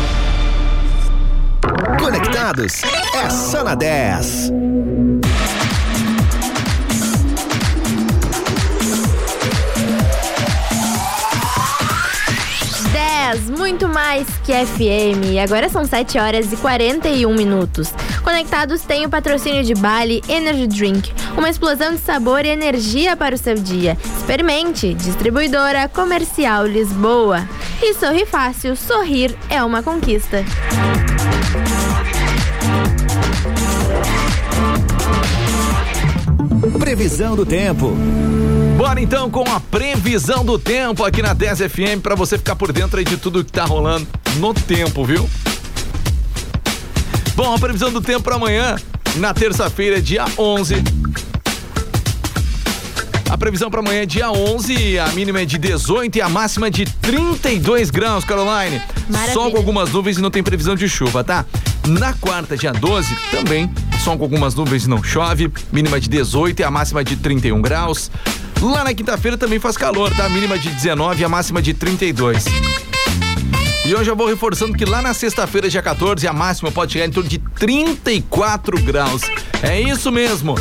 Conectados 1.99 2.83
é 3.17 3.29
só 3.29 3.65
na 3.65 3.75
10. 3.75 4.53
Muito 13.57 13.89
mais 13.89 14.27
que 14.45 14.53
FM. 14.53 15.39
Agora 15.43 15.69
são 15.69 15.85
7 15.85 16.19
horas 16.19 16.53
e 16.53 16.57
41 16.57 17.35
minutos. 17.35 17.93
Conectados 18.23 18.83
tem 18.83 19.07
o 19.07 19.09
patrocínio 19.09 19.65
de 19.65 19.75
Bali 19.75 20.23
Energy 20.29 20.67
Drink, 20.67 21.13
uma 21.37 21.49
explosão 21.49 21.93
de 21.93 22.01
sabor 22.01 22.45
e 22.45 22.49
energia 22.49 23.17
para 23.17 23.35
o 23.35 23.39
seu 23.39 23.55
dia. 23.55 23.97
Experimente, 24.19 24.93
distribuidora 24.95 25.89
comercial 25.89 26.67
Lisboa. 26.67 27.49
E 27.83 27.95
sorri 27.95 28.27
fácil, 28.27 28.77
sorrir 28.77 29.37
é 29.49 29.63
uma 29.63 29.83
conquista. 29.83 30.45
Previsão 36.79 37.35
do 37.35 37.47
tempo. 37.47 37.95
Bora 38.87 39.01
então 39.01 39.29
com 39.29 39.43
a 39.51 39.59
previsão 39.59 40.45
do 40.45 40.61
tempo 40.61 41.05
aqui 41.05 41.21
na 41.21 41.33
10 41.33 41.59
FM 41.59 42.01
para 42.01 42.15
você 42.15 42.39
ficar 42.39 42.55
por 42.55 42.73
dentro 42.73 43.01
aí 43.01 43.05
de 43.05 43.17
tudo 43.17 43.45
que 43.45 43.51
tá 43.51 43.65
rolando 43.65 44.07
no 44.37 44.55
tempo, 44.55 45.05
viu? 45.05 45.29
Bom, 47.35 47.53
a 47.53 47.59
previsão 47.59 47.91
do 47.91 48.01
tempo 48.01 48.23
para 48.23 48.37
amanhã, 48.37 48.77
na 49.17 49.35
terça-feira, 49.35 50.01
dia 50.01 50.25
11. 50.39 50.77
A 53.29 53.37
previsão 53.37 53.73
para 53.73 53.81
amanhã 53.81 54.03
é 54.03 54.07
dia 54.07 54.31
11, 54.31 55.01
a 55.01 55.09
mínima 55.09 55.41
é 55.41 55.45
de 55.45 55.59
18 55.59 56.19
e 56.19 56.23
a 56.23 56.29
máxima 56.29 56.71
de 56.71 56.85
32 56.85 57.91
graus, 57.91 58.25
Caroline. 58.25 58.81
Só 59.35 59.51
com 59.51 59.57
algumas 59.57 59.91
nuvens 59.91 60.17
e 60.17 60.23
não 60.23 60.31
tem 60.31 60.45
previsão 60.45 60.77
de 60.77 60.89
chuva, 60.89 61.25
tá? 61.25 61.45
Na 61.89 62.13
quarta, 62.13 62.57
dia 62.57 62.73
12, 62.73 63.17
também 63.33 63.69
só 63.99 64.17
com 64.17 64.23
algumas 64.23 64.55
nuvens 64.55 64.85
e 64.85 64.89
não 64.89 65.03
chove, 65.03 65.51
mínima 65.73 65.99
de 65.99 66.09
18 66.09 66.61
e 66.61 66.63
a 66.63 66.71
máxima 66.71 67.03
de 67.03 67.17
31 67.17 67.61
graus. 67.61 68.13
Lá 68.61 68.85
na 68.85 68.95
quinta-feira 68.95 69.37
também 69.37 69.59
faz 69.59 69.77
calor, 69.77 70.13
tá? 70.15 70.29
Mínima 70.29 70.59
de 70.59 70.71
19 70.71 71.21
e 71.21 71.25
a 71.25 71.29
máxima 71.29 71.61
de 71.63 71.75
32. 71.75 72.45
E 73.85 73.95
hoje 73.95 74.11
eu 74.11 74.17
vou 74.17 74.27
reforçando 74.27 74.77
que 74.77 74.85
lá 74.85 75.01
na 75.01 75.15
sexta-feira, 75.15 75.69
dia 75.69 75.83
14, 75.83 76.27
a 76.27 76.33
máxima 76.33 76.73
pode 76.73 76.93
chegar 76.93 77.07
em 77.07 77.11
torno 77.11 77.29
de 77.29 77.39
34 77.39 78.83
graus. 78.83 79.23
É 79.63 79.81
isso 79.81 80.11
mesmo. 80.11 80.57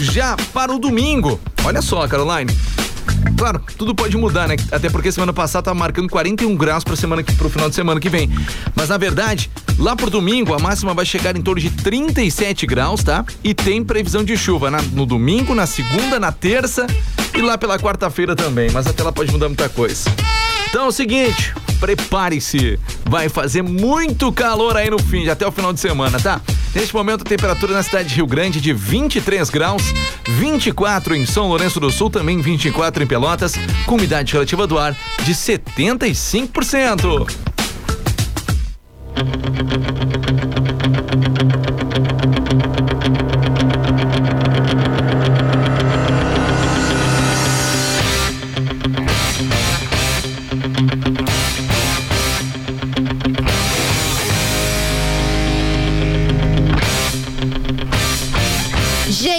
Já 0.00 0.36
para 0.52 0.72
o 0.72 0.78
domingo, 0.78 1.40
olha 1.64 1.82
só, 1.82 2.06
Caroline. 2.06 2.56
Claro, 3.36 3.60
tudo 3.76 3.94
pode 3.94 4.16
mudar, 4.16 4.46
né? 4.46 4.54
Até 4.70 4.88
porque 4.88 5.10
semana 5.10 5.32
passada 5.32 5.64
tava 5.64 5.78
marcando 5.78 6.08
41 6.08 6.54
graus 6.56 6.84
para 6.84 6.94
semana 6.94 7.22
que 7.22 7.32
pro 7.34 7.48
final 7.50 7.68
de 7.68 7.74
semana 7.74 7.98
que 7.98 8.08
vem. 8.08 8.30
Mas 8.76 8.88
na 8.88 8.96
verdade, 8.96 9.50
lá 9.76 9.96
pro 9.96 10.08
domingo 10.08 10.54
a 10.54 10.58
máxima 10.58 10.94
vai 10.94 11.04
chegar 11.04 11.36
em 11.36 11.42
torno 11.42 11.60
de 11.60 11.70
37 11.70 12.64
graus, 12.66 13.02
tá? 13.02 13.24
E 13.42 13.54
tem 13.54 13.82
previsão 13.82 14.22
de 14.22 14.36
chuva 14.36 14.70
na- 14.70 14.82
no 14.92 15.04
domingo, 15.04 15.52
na 15.54 15.66
segunda, 15.66 16.18
na 16.20 16.30
terça 16.30 16.86
e 17.38 17.42
lá 17.42 17.56
pela 17.56 17.78
quarta-feira 17.78 18.34
também, 18.34 18.68
mas 18.72 18.88
até 18.88 19.02
lá 19.02 19.12
pode 19.12 19.30
mudar 19.30 19.46
muita 19.46 19.68
coisa. 19.68 20.10
Então 20.68 20.86
é 20.86 20.88
o 20.88 20.92
seguinte, 20.92 21.54
prepare-se. 21.78 22.78
Vai 23.04 23.28
fazer 23.28 23.62
muito 23.62 24.32
calor 24.32 24.76
aí 24.76 24.90
no 24.90 24.98
fim, 24.98 25.28
até 25.28 25.46
o 25.46 25.52
final 25.52 25.72
de 25.72 25.78
semana, 25.78 26.18
tá? 26.18 26.40
Neste 26.74 26.92
momento, 26.92 27.22
a 27.22 27.24
temperatura 27.24 27.72
na 27.72 27.82
cidade 27.82 28.08
de 28.08 28.16
Rio 28.16 28.26
Grande 28.26 28.60
de 28.60 28.72
23 28.72 29.48
graus, 29.50 29.82
24 30.28 31.14
em 31.14 31.24
São 31.24 31.46
Lourenço 31.46 31.78
do 31.78 31.90
Sul, 31.90 32.10
também 32.10 32.40
24 32.40 33.04
em 33.04 33.06
Pelotas, 33.06 33.54
com 33.86 33.94
umidade 33.94 34.32
relativa 34.32 34.66
do 34.66 34.76
ar 34.76 34.96
de 35.24 35.32
75%. 35.32 37.28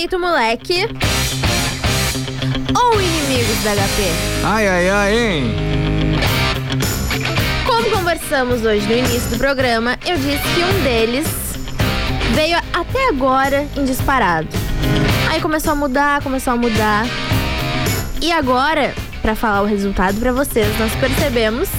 Jeito 0.10 0.20
moleque. 0.26 0.88
Ou 2.76 3.00
inimigos 3.00 3.64
da 3.64 3.74
HP? 3.76 4.04
Ai, 4.44 4.68
ai, 4.68 4.90
ai, 4.90 5.16
hein? 5.20 5.56
Como 7.68 7.92
conversamos 7.96 8.66
hoje 8.66 8.88
no 8.88 8.94
início 8.94 9.30
do 9.30 9.38
programa, 9.38 10.00
eu 10.08 10.18
disse 10.18 10.42
que 10.56 10.64
um 10.64 10.84
deles 10.84 11.28
veio 12.34 12.58
até 12.74 13.08
agora 13.10 13.68
em 13.78 13.86
disparado. 13.86 14.48
Aí 15.30 15.40
começou 15.40 15.74
a 15.74 15.76
mudar, 15.76 16.24
começou 16.24 16.54
a 16.54 16.58
mudar. 16.58 17.06
E 18.20 18.32
agora, 18.32 18.96
pra 19.22 19.36
falar 19.36 19.62
o 19.62 19.66
resultado 19.68 20.20
pra 20.20 20.32
vocês, 20.32 20.68
nós 20.80 20.92
percebemos 20.96 21.70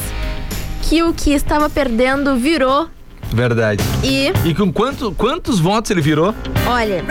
que 0.83 1.03
o 1.03 1.13
que 1.13 1.33
estava 1.33 1.69
perdendo 1.69 2.37
virou 2.37 2.89
Verdade. 3.33 3.83
e, 4.05 4.33
E 4.49 4.55
com 4.55 4.73
quanto, 4.73 5.11
quantos 5.13 5.59
votos 5.59 5.91
ele 5.91 6.01
virou? 6.01 6.33
olha, 6.67 7.05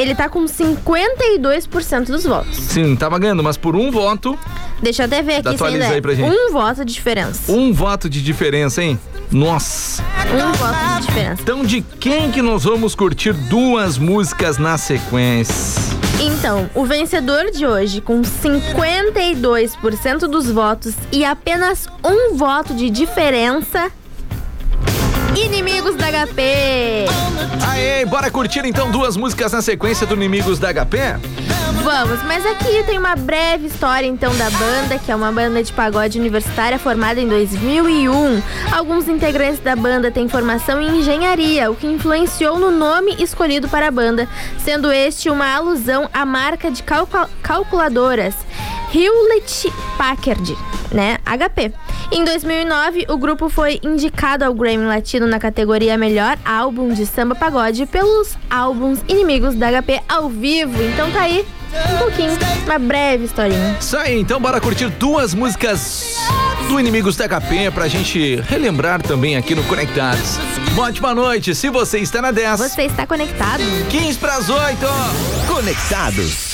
ele 0.00 0.14
tá 0.14 0.28
com 0.28 0.44
52% 0.44 2.06
dos 2.06 2.24
votos. 2.24 2.56
Sim, 2.56 2.96
tava 2.96 3.18
ganhando, 3.18 3.42
mas 3.42 3.56
por 3.56 3.76
um 3.76 3.90
voto, 3.90 4.38
Deixa 4.82 5.02
eu 5.02 5.06
até 5.06 5.20
ver 5.22 5.36
aqui 5.36 5.48
Atualiza 5.48 5.84
ainda 5.84 5.92
é 5.92 5.96
aí 5.96 6.00
pra 6.00 6.14
gente. 6.14 6.30
um 6.30 6.52
voto 6.52 6.84
de 6.84 6.94
diferença. 6.94 7.52
um 7.52 7.72
voto 7.72 8.08
de 8.08 8.22
diferença, 8.22 8.82
hein? 8.82 8.98
Nossa. 9.30 10.02
Um 10.32 10.52
voto 10.52 10.94
de 11.00 11.06
diferença. 11.06 11.42
Então, 11.42 11.64
de 11.64 11.82
quem 11.82 12.30
que 12.30 12.40
nós 12.40 12.64
vamos 12.64 12.94
curtir 12.94 13.32
duas 13.34 13.98
músicas 13.98 14.56
na 14.58 14.78
sequência? 14.78 15.80
Então, 16.18 16.68
o 16.74 16.84
vencedor 16.84 17.50
de 17.50 17.66
hoje, 17.66 18.00
com 18.00 18.22
52% 18.22 20.20
dos 20.28 20.50
votos 20.50 20.94
e 21.12 21.24
apenas 21.24 21.86
um 22.04 22.34
voto 22.36 22.74
de 22.74 22.90
diferença. 22.90 23.90
Inimigos 25.36 25.96
da 25.96 26.06
HP! 26.10 27.06
Aê, 27.70 28.04
bora 28.04 28.30
curtir 28.30 28.62
então 28.64 28.90
duas 28.90 29.16
músicas 29.16 29.52
na 29.52 29.62
sequência 29.62 30.06
do 30.06 30.14
Inimigos 30.14 30.58
da 30.58 30.72
HP? 30.72 30.98
Vamos, 31.82 32.22
mas 32.24 32.44
aqui 32.44 32.82
tem 32.84 32.98
uma 32.98 33.16
breve 33.16 33.66
história 33.68 34.06
então 34.06 34.34
da 34.36 34.50
banda, 34.50 34.98
que 34.98 35.10
é 35.10 35.16
uma 35.16 35.32
banda 35.32 35.62
de 35.62 35.72
pagode 35.72 36.18
universitária 36.18 36.78
formada 36.78 37.20
em 37.20 37.28
2001. 37.28 38.42
Alguns 38.72 39.08
integrantes 39.08 39.60
da 39.60 39.74
banda 39.76 40.10
têm 40.10 40.28
formação 40.28 40.80
em 40.80 40.98
engenharia, 40.98 41.70
o 41.70 41.76
que 41.76 41.86
influenciou 41.86 42.58
no 42.58 42.70
nome 42.70 43.14
escolhido 43.18 43.68
para 43.68 43.88
a 43.88 43.90
banda, 43.90 44.28
sendo 44.58 44.92
este 44.92 45.30
uma 45.30 45.54
alusão 45.54 46.08
à 46.12 46.26
marca 46.26 46.70
de 46.70 46.82
calcul- 46.82 47.28
calculadoras 47.42 48.34
Hewlett 48.92 49.72
Packard, 49.96 50.56
né? 50.92 51.18
HP. 51.24 51.72
Em 52.12 52.24
2009, 52.24 53.06
o 53.08 53.16
grupo 53.16 53.48
foi 53.48 53.78
indicado 53.82 54.44
ao 54.44 54.52
Grammy 54.52 54.84
Latino 54.84 55.26
na 55.26 55.38
categoria 55.38 55.96
Melhor 55.96 56.36
Álbum 56.44 56.92
de 56.92 57.06
Samba 57.06 57.34
Pagode 57.34 57.86
pelos 57.86 58.36
álbuns 58.50 58.98
Inimigos 59.08 59.54
da 59.54 59.68
HP 59.70 60.00
ao 60.08 60.28
vivo. 60.28 60.82
Então 60.82 61.10
tá 61.12 61.22
aí 61.22 61.46
um 61.72 61.98
pouquinho, 61.98 62.32
uma 62.64 62.78
breve 62.78 63.24
historinha. 63.26 63.76
Isso 63.78 63.96
aí, 63.96 64.18
então 64.18 64.40
bora 64.40 64.60
curtir 64.60 64.88
duas 64.88 65.34
músicas 65.34 66.16
do 66.68 66.80
Inimigos 66.80 67.16
da 67.16 67.28
HP 67.28 67.70
pra 67.72 67.86
gente 67.86 68.36
relembrar 68.48 69.00
também 69.00 69.36
aqui 69.36 69.54
no 69.54 69.62
Conectados. 69.64 70.38
Uma 70.72 70.84
ótima 70.84 71.14
noite, 71.14 71.54
se 71.54 71.68
você 71.68 71.98
está 71.98 72.20
na 72.20 72.32
10. 72.32 72.58
Você 72.58 72.82
está 72.82 73.06
conectado? 73.06 73.62
15 73.88 74.18
pras 74.18 74.48
8. 74.48 74.86
Conectados. 75.46 76.50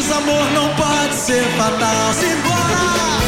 Desamor 0.00 0.48
não 0.54 0.68
pode 0.76 1.12
ser 1.12 1.42
fatal. 1.56 2.12
Simbora! 2.12 3.18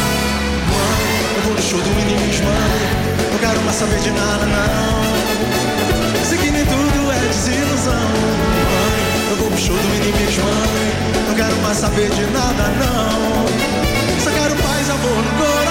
Mãe, 0.70 1.34
eu 1.34 1.42
vou 1.42 1.54
no 1.54 1.60
show 1.60 1.80
do 1.80 1.90
inimigo, 2.00 2.44
mãe. 2.44 3.32
Não 3.32 3.38
quero 3.40 3.60
mais 3.62 3.76
saber 3.76 3.98
de 3.98 4.10
nada, 4.12 4.46
não. 4.46 6.24
Sei 6.24 6.38
que 6.38 6.48
nem 6.52 6.64
tudo 6.64 7.10
é 7.10 7.26
desilusão. 7.26 7.92
Mãe, 7.92 9.30
eu 9.30 9.36
vou 9.38 9.50
no 9.50 9.58
show 9.58 9.76
do 9.76 9.96
inimigo, 9.96 10.42
mãe. 10.44 11.26
Não 11.26 11.34
quero 11.34 11.56
mais 11.56 11.76
saber 11.76 12.08
de 12.08 12.24
nada, 12.26 12.68
não. 12.78 14.20
Só 14.22 14.30
quero 14.30 14.54
paz, 14.54 14.90
amor 14.90 15.24
no 15.24 15.44
coração. 15.44 15.69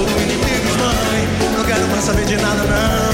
sou 0.00 0.08
mãe. 0.08 1.28
Não 1.56 1.64
quero 1.64 1.88
mais 1.88 2.04
saber 2.04 2.24
de 2.24 2.36
nada, 2.36 2.64
não. 2.64 3.09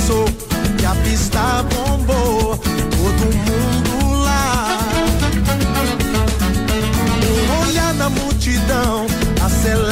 começou 0.00 0.24
e 0.80 0.86
a 0.86 0.94
pista 1.02 1.62
bombou. 1.74 2.56
Todo 2.56 3.24
mundo 3.36 4.24
lá. 4.24 4.78
Um 7.26 7.68
olhar 7.68 7.94
na 7.94 8.08
multidão, 8.08 9.06
acelera 9.44 9.89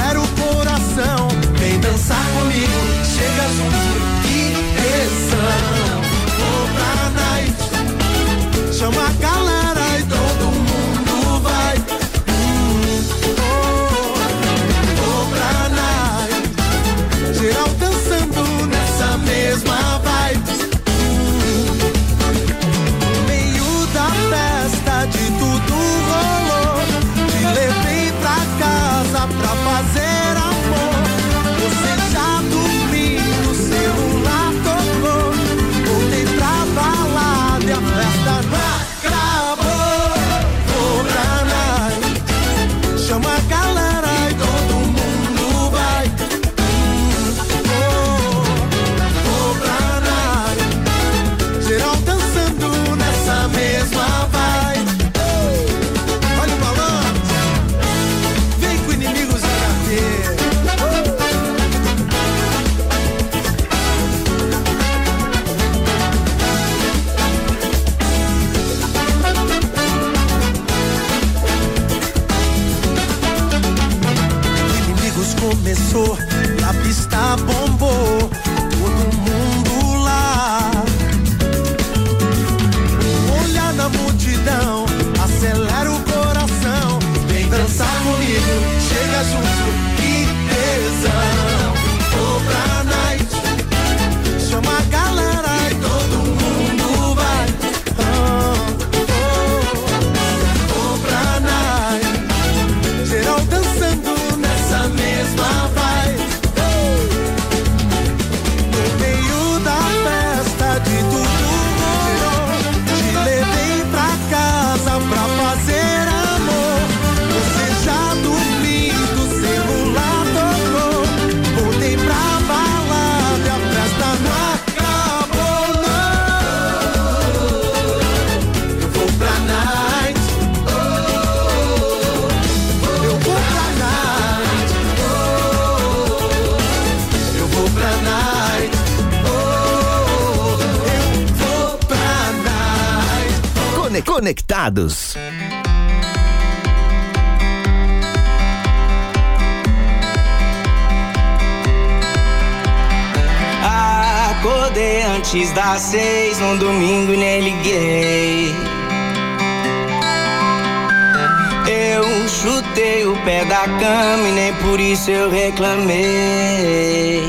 cama 163.78 164.28
e 164.28 164.32
nem 164.32 164.54
por 164.54 164.80
isso 164.80 165.10
eu 165.10 165.30
reclamei. 165.30 167.22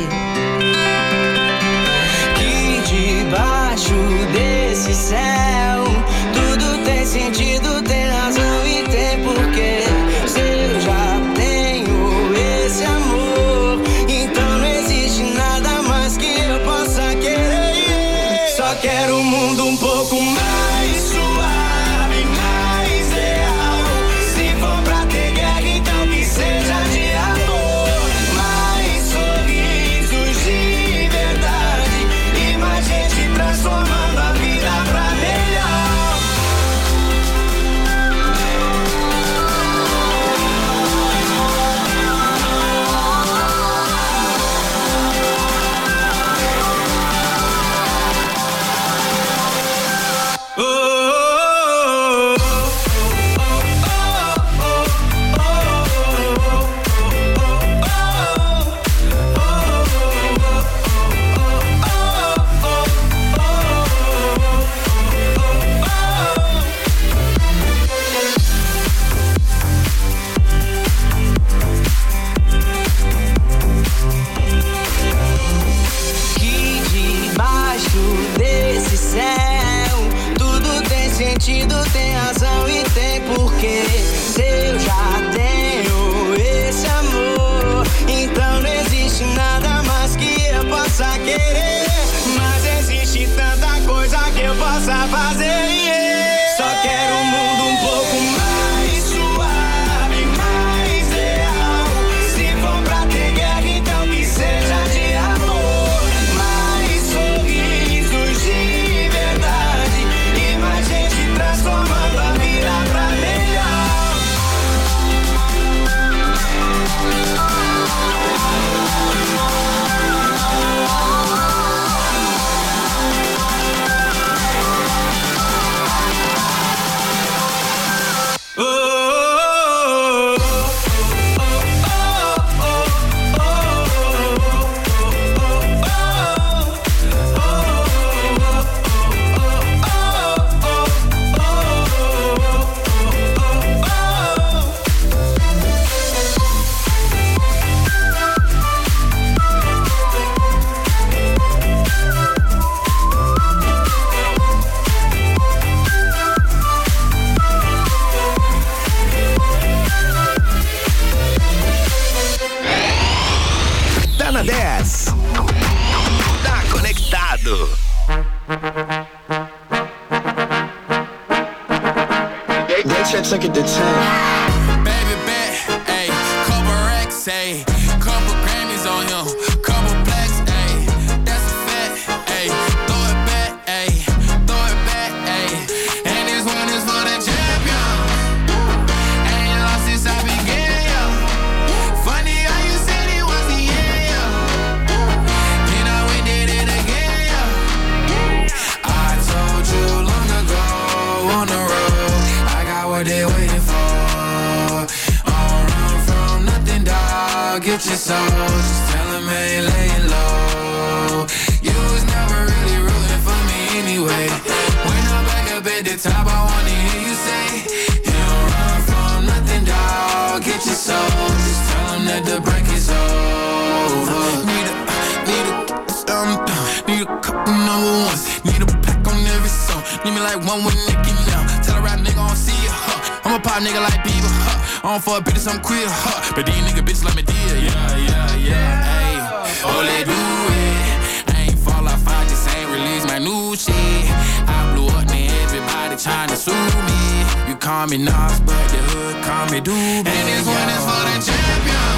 Call 247.79 247.87
me 247.87 247.97
Nas, 247.97 248.39
but 248.41 248.67
the 248.71 248.79
hood 248.91 249.23
call 249.23 249.45
me 249.51 249.59
Doobie. 249.61 250.11
And 250.11 250.27
this 250.27 250.45
one 250.45 250.69
is 250.75 250.83
for 250.89 251.03
the 251.07 251.15
champion. 251.27 251.95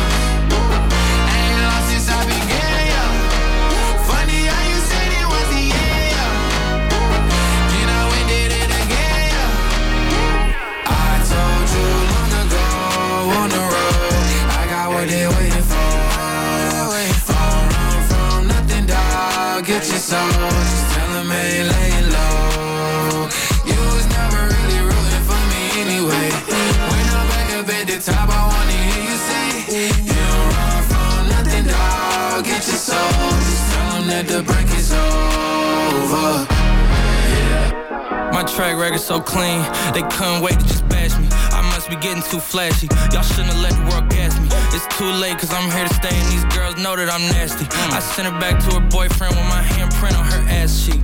I 1.25 1.37
ain't 1.41 1.61
lost 1.69 1.85
since 1.89 2.07
I 2.17 2.21
began. 2.29 3.09
Funny 4.05 4.39
how 4.51 4.63
you 4.69 4.79
said 4.89 5.09
it 5.21 5.27
was 5.33 5.47
the 5.53 5.65
I 10.85 11.13
told 11.31 11.67
you 11.73 11.87
long 12.13 12.31
on 13.39 13.47
the 13.49 13.63
road, 13.73 14.13
I 14.59 14.63
got 14.73 14.85
what 14.93 15.05
they 15.09 15.25
waiting 15.33 15.67
for. 15.71 15.93
Don't 16.77 17.65
run 17.73 17.99
from 18.09 18.39
nothing, 18.53 18.85
dog. 18.85 19.65
Get 19.65 19.83
your 19.89 19.97
soul. 19.97 20.29
Just 20.29 20.93
tell 20.93 21.17
'em 21.17 21.31
I 21.31 21.41
ain't 21.41 21.67
laying 21.71 21.90
top, 28.01 28.29
I 28.29 28.47
wanna 28.49 28.71
hear 28.71 29.03
you 29.05 29.17
say, 29.29 29.45
You 29.77 30.13
don't 30.13 30.49
run 30.57 30.81
from 30.89 31.29
nothing, 31.29 31.65
dog. 31.69 32.43
Get 32.43 32.65
your 32.65 32.81
soul. 32.81 32.97
Just 32.97 33.73
tell 33.73 34.01
that 34.09 34.25
the 34.27 34.41
break 34.41 34.65
is 34.73 34.91
over. 34.91 36.47
My 38.33 38.43
track 38.43 38.77
record 38.77 39.01
so 39.01 39.19
clean, 39.21 39.61
they 39.93 40.01
couldn't 40.17 40.41
wait 40.41 40.57
to 40.57 40.65
just 40.65 40.87
bash 40.89 41.13
me. 41.19 41.27
I 41.53 41.61
must 41.73 41.89
be 41.89 41.95
getting 41.97 42.23
too 42.23 42.39
flashy. 42.39 42.87
Y'all 43.13 43.21
shouldn't 43.21 43.53
have 43.53 43.61
let 43.61 43.73
the 43.77 43.85
world 43.91 44.09
gas 44.09 44.33
me. 44.39 44.49
It's 44.73 44.87
too 44.97 45.11
late, 45.21 45.37
cause 45.37 45.53
I'm 45.53 45.69
here 45.69 45.85
to 45.87 45.93
stay, 45.93 46.15
and 46.15 46.27
these 46.31 46.45
girls 46.55 46.77
know 46.77 46.95
that 46.95 47.09
I'm 47.11 47.21
nasty. 47.37 47.67
I 47.93 47.99
sent 47.99 48.25
her 48.27 48.39
back 48.39 48.57
to 48.65 48.79
her 48.79 48.85
boyfriend 48.89 49.35
with 49.35 49.45
my 49.45 49.61
handprint 49.61 50.17
on 50.17 50.25
her 50.25 50.41
ass 50.49 50.85
cheek. 50.85 51.01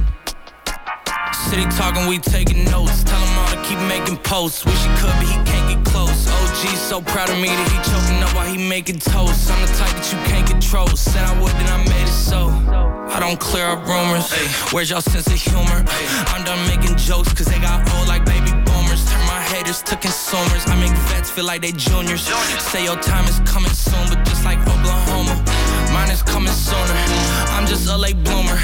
City 1.45 1.65
talking, 1.77 2.07
we 2.07 2.17
taking 2.17 2.65
notes. 2.65 3.03
Tell 3.03 3.19
him 3.19 3.37
all 3.37 3.49
to 3.53 3.61
keep 3.67 3.79
making 3.85 4.17
posts. 4.23 4.65
Wish 4.65 4.81
he 4.81 4.89
could, 4.97 5.13
but 5.21 5.27
he 5.29 5.46
can't 6.57 6.69
get 6.69 6.77
close. 6.77 6.77
OG 6.77 6.77
so 6.77 7.01
proud 7.01 7.29
of 7.29 7.37
me 7.37 7.47
that 7.47 7.69
he 7.69 7.77
choking 7.91 8.23
up 8.23 8.33
while 8.35 8.47
he 8.47 8.57
making 8.57 8.99
toast. 8.99 9.49
I'm 9.51 9.61
the 9.61 9.73
type 9.77 9.93
that 9.95 10.11
you 10.11 10.17
can't 10.29 10.47
control. 10.47 10.87
Said 10.87 11.23
I 11.23 11.33
would, 11.41 11.51
then 11.53 11.67
I 11.69 11.77
made 11.89 12.07
it 12.07 12.07
so. 12.07 12.49
I 13.09 13.19
don't 13.19 13.39
clear 13.39 13.65
up 13.65 13.85
rumors. 13.87 14.31
Hey, 14.31 14.47
Where's 14.73 14.89
y'all 14.89 15.01
sense 15.01 15.27
of 15.27 15.39
humor? 15.39 15.83
I'm 16.33 16.43
done 16.43 16.59
making 16.67 16.97
jokes, 16.97 17.33
cause 17.33 17.47
they 17.47 17.59
got 17.59 17.81
old 17.95 18.07
like 18.07 18.25
baby 18.25 18.51
boomers. 18.65 19.05
Turn 19.09 19.23
my 19.25 19.41
haters 19.41 19.81
to 19.83 19.95
consumers. 19.97 20.65
I 20.67 20.75
make 20.79 20.93
vets 21.09 21.29
feel 21.29 21.45
like 21.45 21.61
they 21.61 21.71
juniors. 21.71 22.27
Say 22.59 22.83
your 22.83 22.99
time 22.99 23.25
is 23.25 23.39
coming 23.45 23.71
soon, 23.71 24.05
but 24.09 24.23
just 24.25 24.43
like 24.43 24.59
Oklahoma, 24.67 25.35
mine 25.93 26.11
is 26.11 26.21
coming 26.21 26.53
sooner. 26.53 26.97
I'm 27.55 27.65
just 27.65 27.87
a 27.89 27.97
late 27.97 28.21
bloomer. 28.23 28.57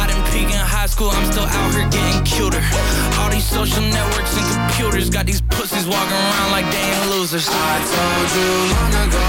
I 0.00 0.11
peak 0.32 0.48
in 0.48 0.64
high 0.76 0.86
school, 0.86 1.10
I'm 1.10 1.26
still 1.30 1.44
out 1.44 1.70
here 1.74 1.88
getting 1.92 2.24
cuter. 2.24 2.62
All 3.20 3.30
these 3.30 3.44
social 3.44 3.84
networks 3.84 4.32
and 4.40 4.46
computers 4.56 5.10
got 5.10 5.26
these 5.26 5.42
pussies 5.52 5.86
walking 5.86 6.22
around 6.26 6.50
like 6.56 6.66
they 6.72 6.80
ain't 6.80 7.06
losers. 7.12 7.46
I 7.48 7.76
told 7.96 8.28
you 8.36 8.50
long 8.74 8.94
ago 9.04 9.26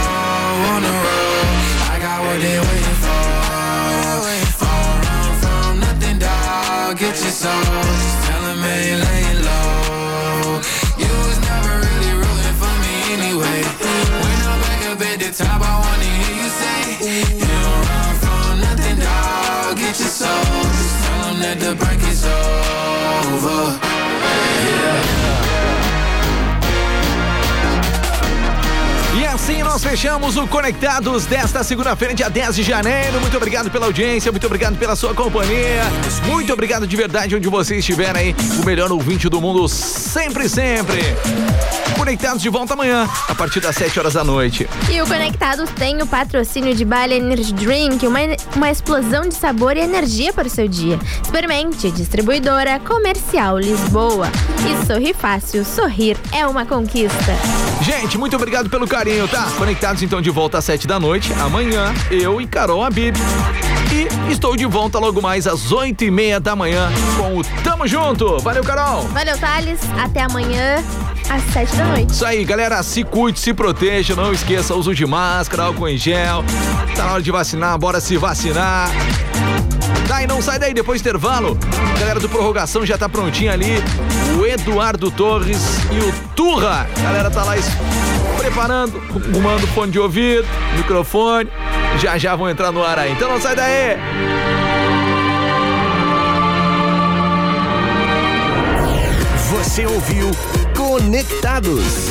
on 0.72 0.80
the 0.88 0.93
road, 1.04 1.47
I 1.93 1.95
got 1.99 2.18
what 2.26 2.39
they 2.39 2.58
waiting 2.68 2.99
for. 3.04 3.24
Don't 4.64 4.99
run 5.04 5.34
from 5.43 5.72
nothing, 5.86 6.18
dog. 6.24 6.97
Get 6.97 7.16
your 7.20 7.36
soul. 7.43 7.64
Just 8.01 8.20
tell 8.26 8.43
'em 8.49 8.64
I 8.64 8.76
ain't 8.89 8.99
laying 9.06 9.41
low. 9.49 10.62
You 11.04 11.12
was 11.28 11.39
never 11.51 11.74
really 11.88 12.14
rooting 12.22 12.58
for 12.62 12.74
me 12.84 12.93
anyway. 13.16 13.60
When 14.24 14.38
I'm 14.49 14.60
back 14.66 14.82
up 14.91 15.01
at 15.10 15.18
the 15.24 15.30
top, 15.39 15.62
I 15.62 15.74
wanna 15.84 16.10
hear 16.20 16.36
you 16.41 16.49
say, 16.62 16.80
You 17.39 17.47
don't 17.56 17.82
run 17.89 18.12
from 18.24 18.51
nothing, 18.66 18.97
dog. 19.04 19.78
Get 19.78 19.99
your 19.99 20.14
soul. 20.22 20.72
The 21.54 21.76
break 21.76 22.01
over. 23.32 23.80
E 29.16 29.26
assim 29.26 29.62
nós 29.62 29.84
fechamos 29.84 30.36
o 30.36 30.47
Conectados 30.47 31.28
desta 31.28 31.64
segunda-feira, 31.64 32.16
dia 32.16 32.28
10 32.28 32.56
de 32.56 32.64
janeiro. 32.64 33.22
Muito 33.22 33.38
obrigado 33.38 33.70
pela 33.70 33.86
audiência, 33.86 34.32
muito 34.32 34.47
obrigado 34.47 34.78
pela 34.78 34.95
sua 34.95 35.14
companhia. 35.14 35.84
Muito 36.26 36.51
obrigado 36.51 36.88
de 36.88 36.95
verdade 36.95 37.36
onde 37.36 37.47
você 37.47 37.78
estiver 37.78 38.18
aí. 38.18 38.36
O 38.60 38.66
melhor 38.66 38.91
ouvinte 38.91 39.30
do 39.30 39.39
mundo, 39.39 39.70
sempre, 39.70 40.49
sempre. 40.49 41.01
Conectados 41.98 42.41
de 42.41 42.50
volta 42.50 42.74
amanhã, 42.74 43.08
a 43.28 43.36
partir 43.36 43.60
das 43.60 43.76
7 43.76 44.00
horas 44.00 44.14
da 44.14 44.24
noite. 44.24 44.68
E 44.91 45.02
o 45.02 45.08
Conectados 45.08 45.70
tem 45.72 46.02
o 46.02 46.08
patrocínio 46.08 46.76
de 46.76 46.84
Bali 46.84 47.16
Energy 47.16 47.54
Drink, 47.54 48.06
uma, 48.06 48.20
uma 48.56 48.70
explosão 48.70 49.28
de 49.28 49.36
sabor 49.36 49.78
e 49.78 49.80
energia 49.80 50.34
para 50.34 50.48
o 50.48 50.50
seu 50.50 50.68
dia. 50.68 51.00
Experimente, 51.24 51.91
distribuidora 51.91 52.80
comercial 52.80 53.58
Lisboa. 53.58 54.28
E 54.68 54.86
sorri 54.86 55.14
fácil, 55.14 55.64
sorrir 55.64 56.18
é 56.32 56.46
uma 56.46 56.66
conquista. 56.66 57.38
Gente, 57.82 58.18
muito 58.18 58.36
obrigado 58.36 58.70
pelo 58.70 58.88
carinho, 58.88 59.28
tá? 59.28 59.50
Conectados 59.58 60.02
então 60.02 60.22
de 60.22 60.30
volta 60.30 60.58
às 60.58 60.66
7 60.66 60.88
da 60.88 61.00
noite. 61.00 61.32
Amanhã, 61.34 61.94
eu 62.10 62.41
e 62.41 62.48
Carol 62.48 62.84
Abib. 62.84 63.16
E 63.94 64.32
estou 64.32 64.56
de 64.56 64.66
volta 64.66 64.98
logo 64.98 65.22
mais 65.22 65.46
às 65.46 65.72
8 65.72 66.04
e 66.06 66.10
meia 66.12 66.39
da 66.39 66.56
manhã 66.56 66.91
com 67.16 67.38
o 67.38 67.44
Tamo 67.64 67.88
Junto. 67.88 68.39
Valeu, 68.39 68.64
Carol! 68.64 69.04
Valeu, 69.10 69.38
Thales. 69.38 69.80
Até 70.04 70.24
amanhã, 70.24 70.84
às 71.30 71.44
7 71.54 71.76
da 71.76 71.86
noite. 71.86 72.10
Isso 72.12 72.26
aí, 72.26 72.44
galera, 72.44 72.82
se 72.82 73.04
cuide, 73.04 73.39
se 73.39 73.54
proteja, 73.54 74.16
não 74.16 74.34
esqueça 74.34 74.74
uso 74.74 74.96
de 74.96 75.06
máscara, 75.06 75.64
álcool 75.66 75.88
em 75.89 75.98
gel. 75.98 76.44
Tá 76.96 77.04
na 77.06 77.14
hora 77.14 77.22
de 77.22 77.32
vacinar, 77.32 77.78
bora 77.78 78.00
se 78.02 78.18
vacinar. 78.18 78.89
Tá, 80.08 80.22
e 80.24 80.28
não 80.28 80.41
sai 80.41 80.60
daí, 80.60 80.74
depois 80.74 81.02
do 81.02 81.08
intervalo. 81.10 81.58
A 81.96 82.00
galera 82.00 82.20
do 82.20 82.28
Prorrogação 82.28 82.86
já 82.86 82.98
tá 82.98 83.08
prontinha 83.08 83.54
ali. 83.54 83.76
O 84.39 84.46
Eduardo 84.46 85.10
Torres 85.12 85.62
e 85.91 86.00
o 86.00 86.12
Turra. 86.36 86.88
A 86.98 87.02
galera 87.04 87.30
tá 87.32 87.44
lá 87.44 87.56
es- 87.58 87.68
preparando, 88.54 89.01
arrumando 89.10 89.68
fone 89.74 89.91
de 89.91 89.99
ouvido, 89.99 90.47
microfone. 90.78 91.49
Já 91.99 92.18
já 92.18 92.36
vão 92.36 92.49
entrar 92.49 92.72
no 92.72 92.84
ar 92.84 92.99
aí. 92.99 93.12
Então 93.12 93.30
não 93.30 93.41
sai 93.41 93.56
daí. 93.56 93.97
Você 99.49 99.86
ouviu 99.86 100.32
Conectados. 100.76 102.01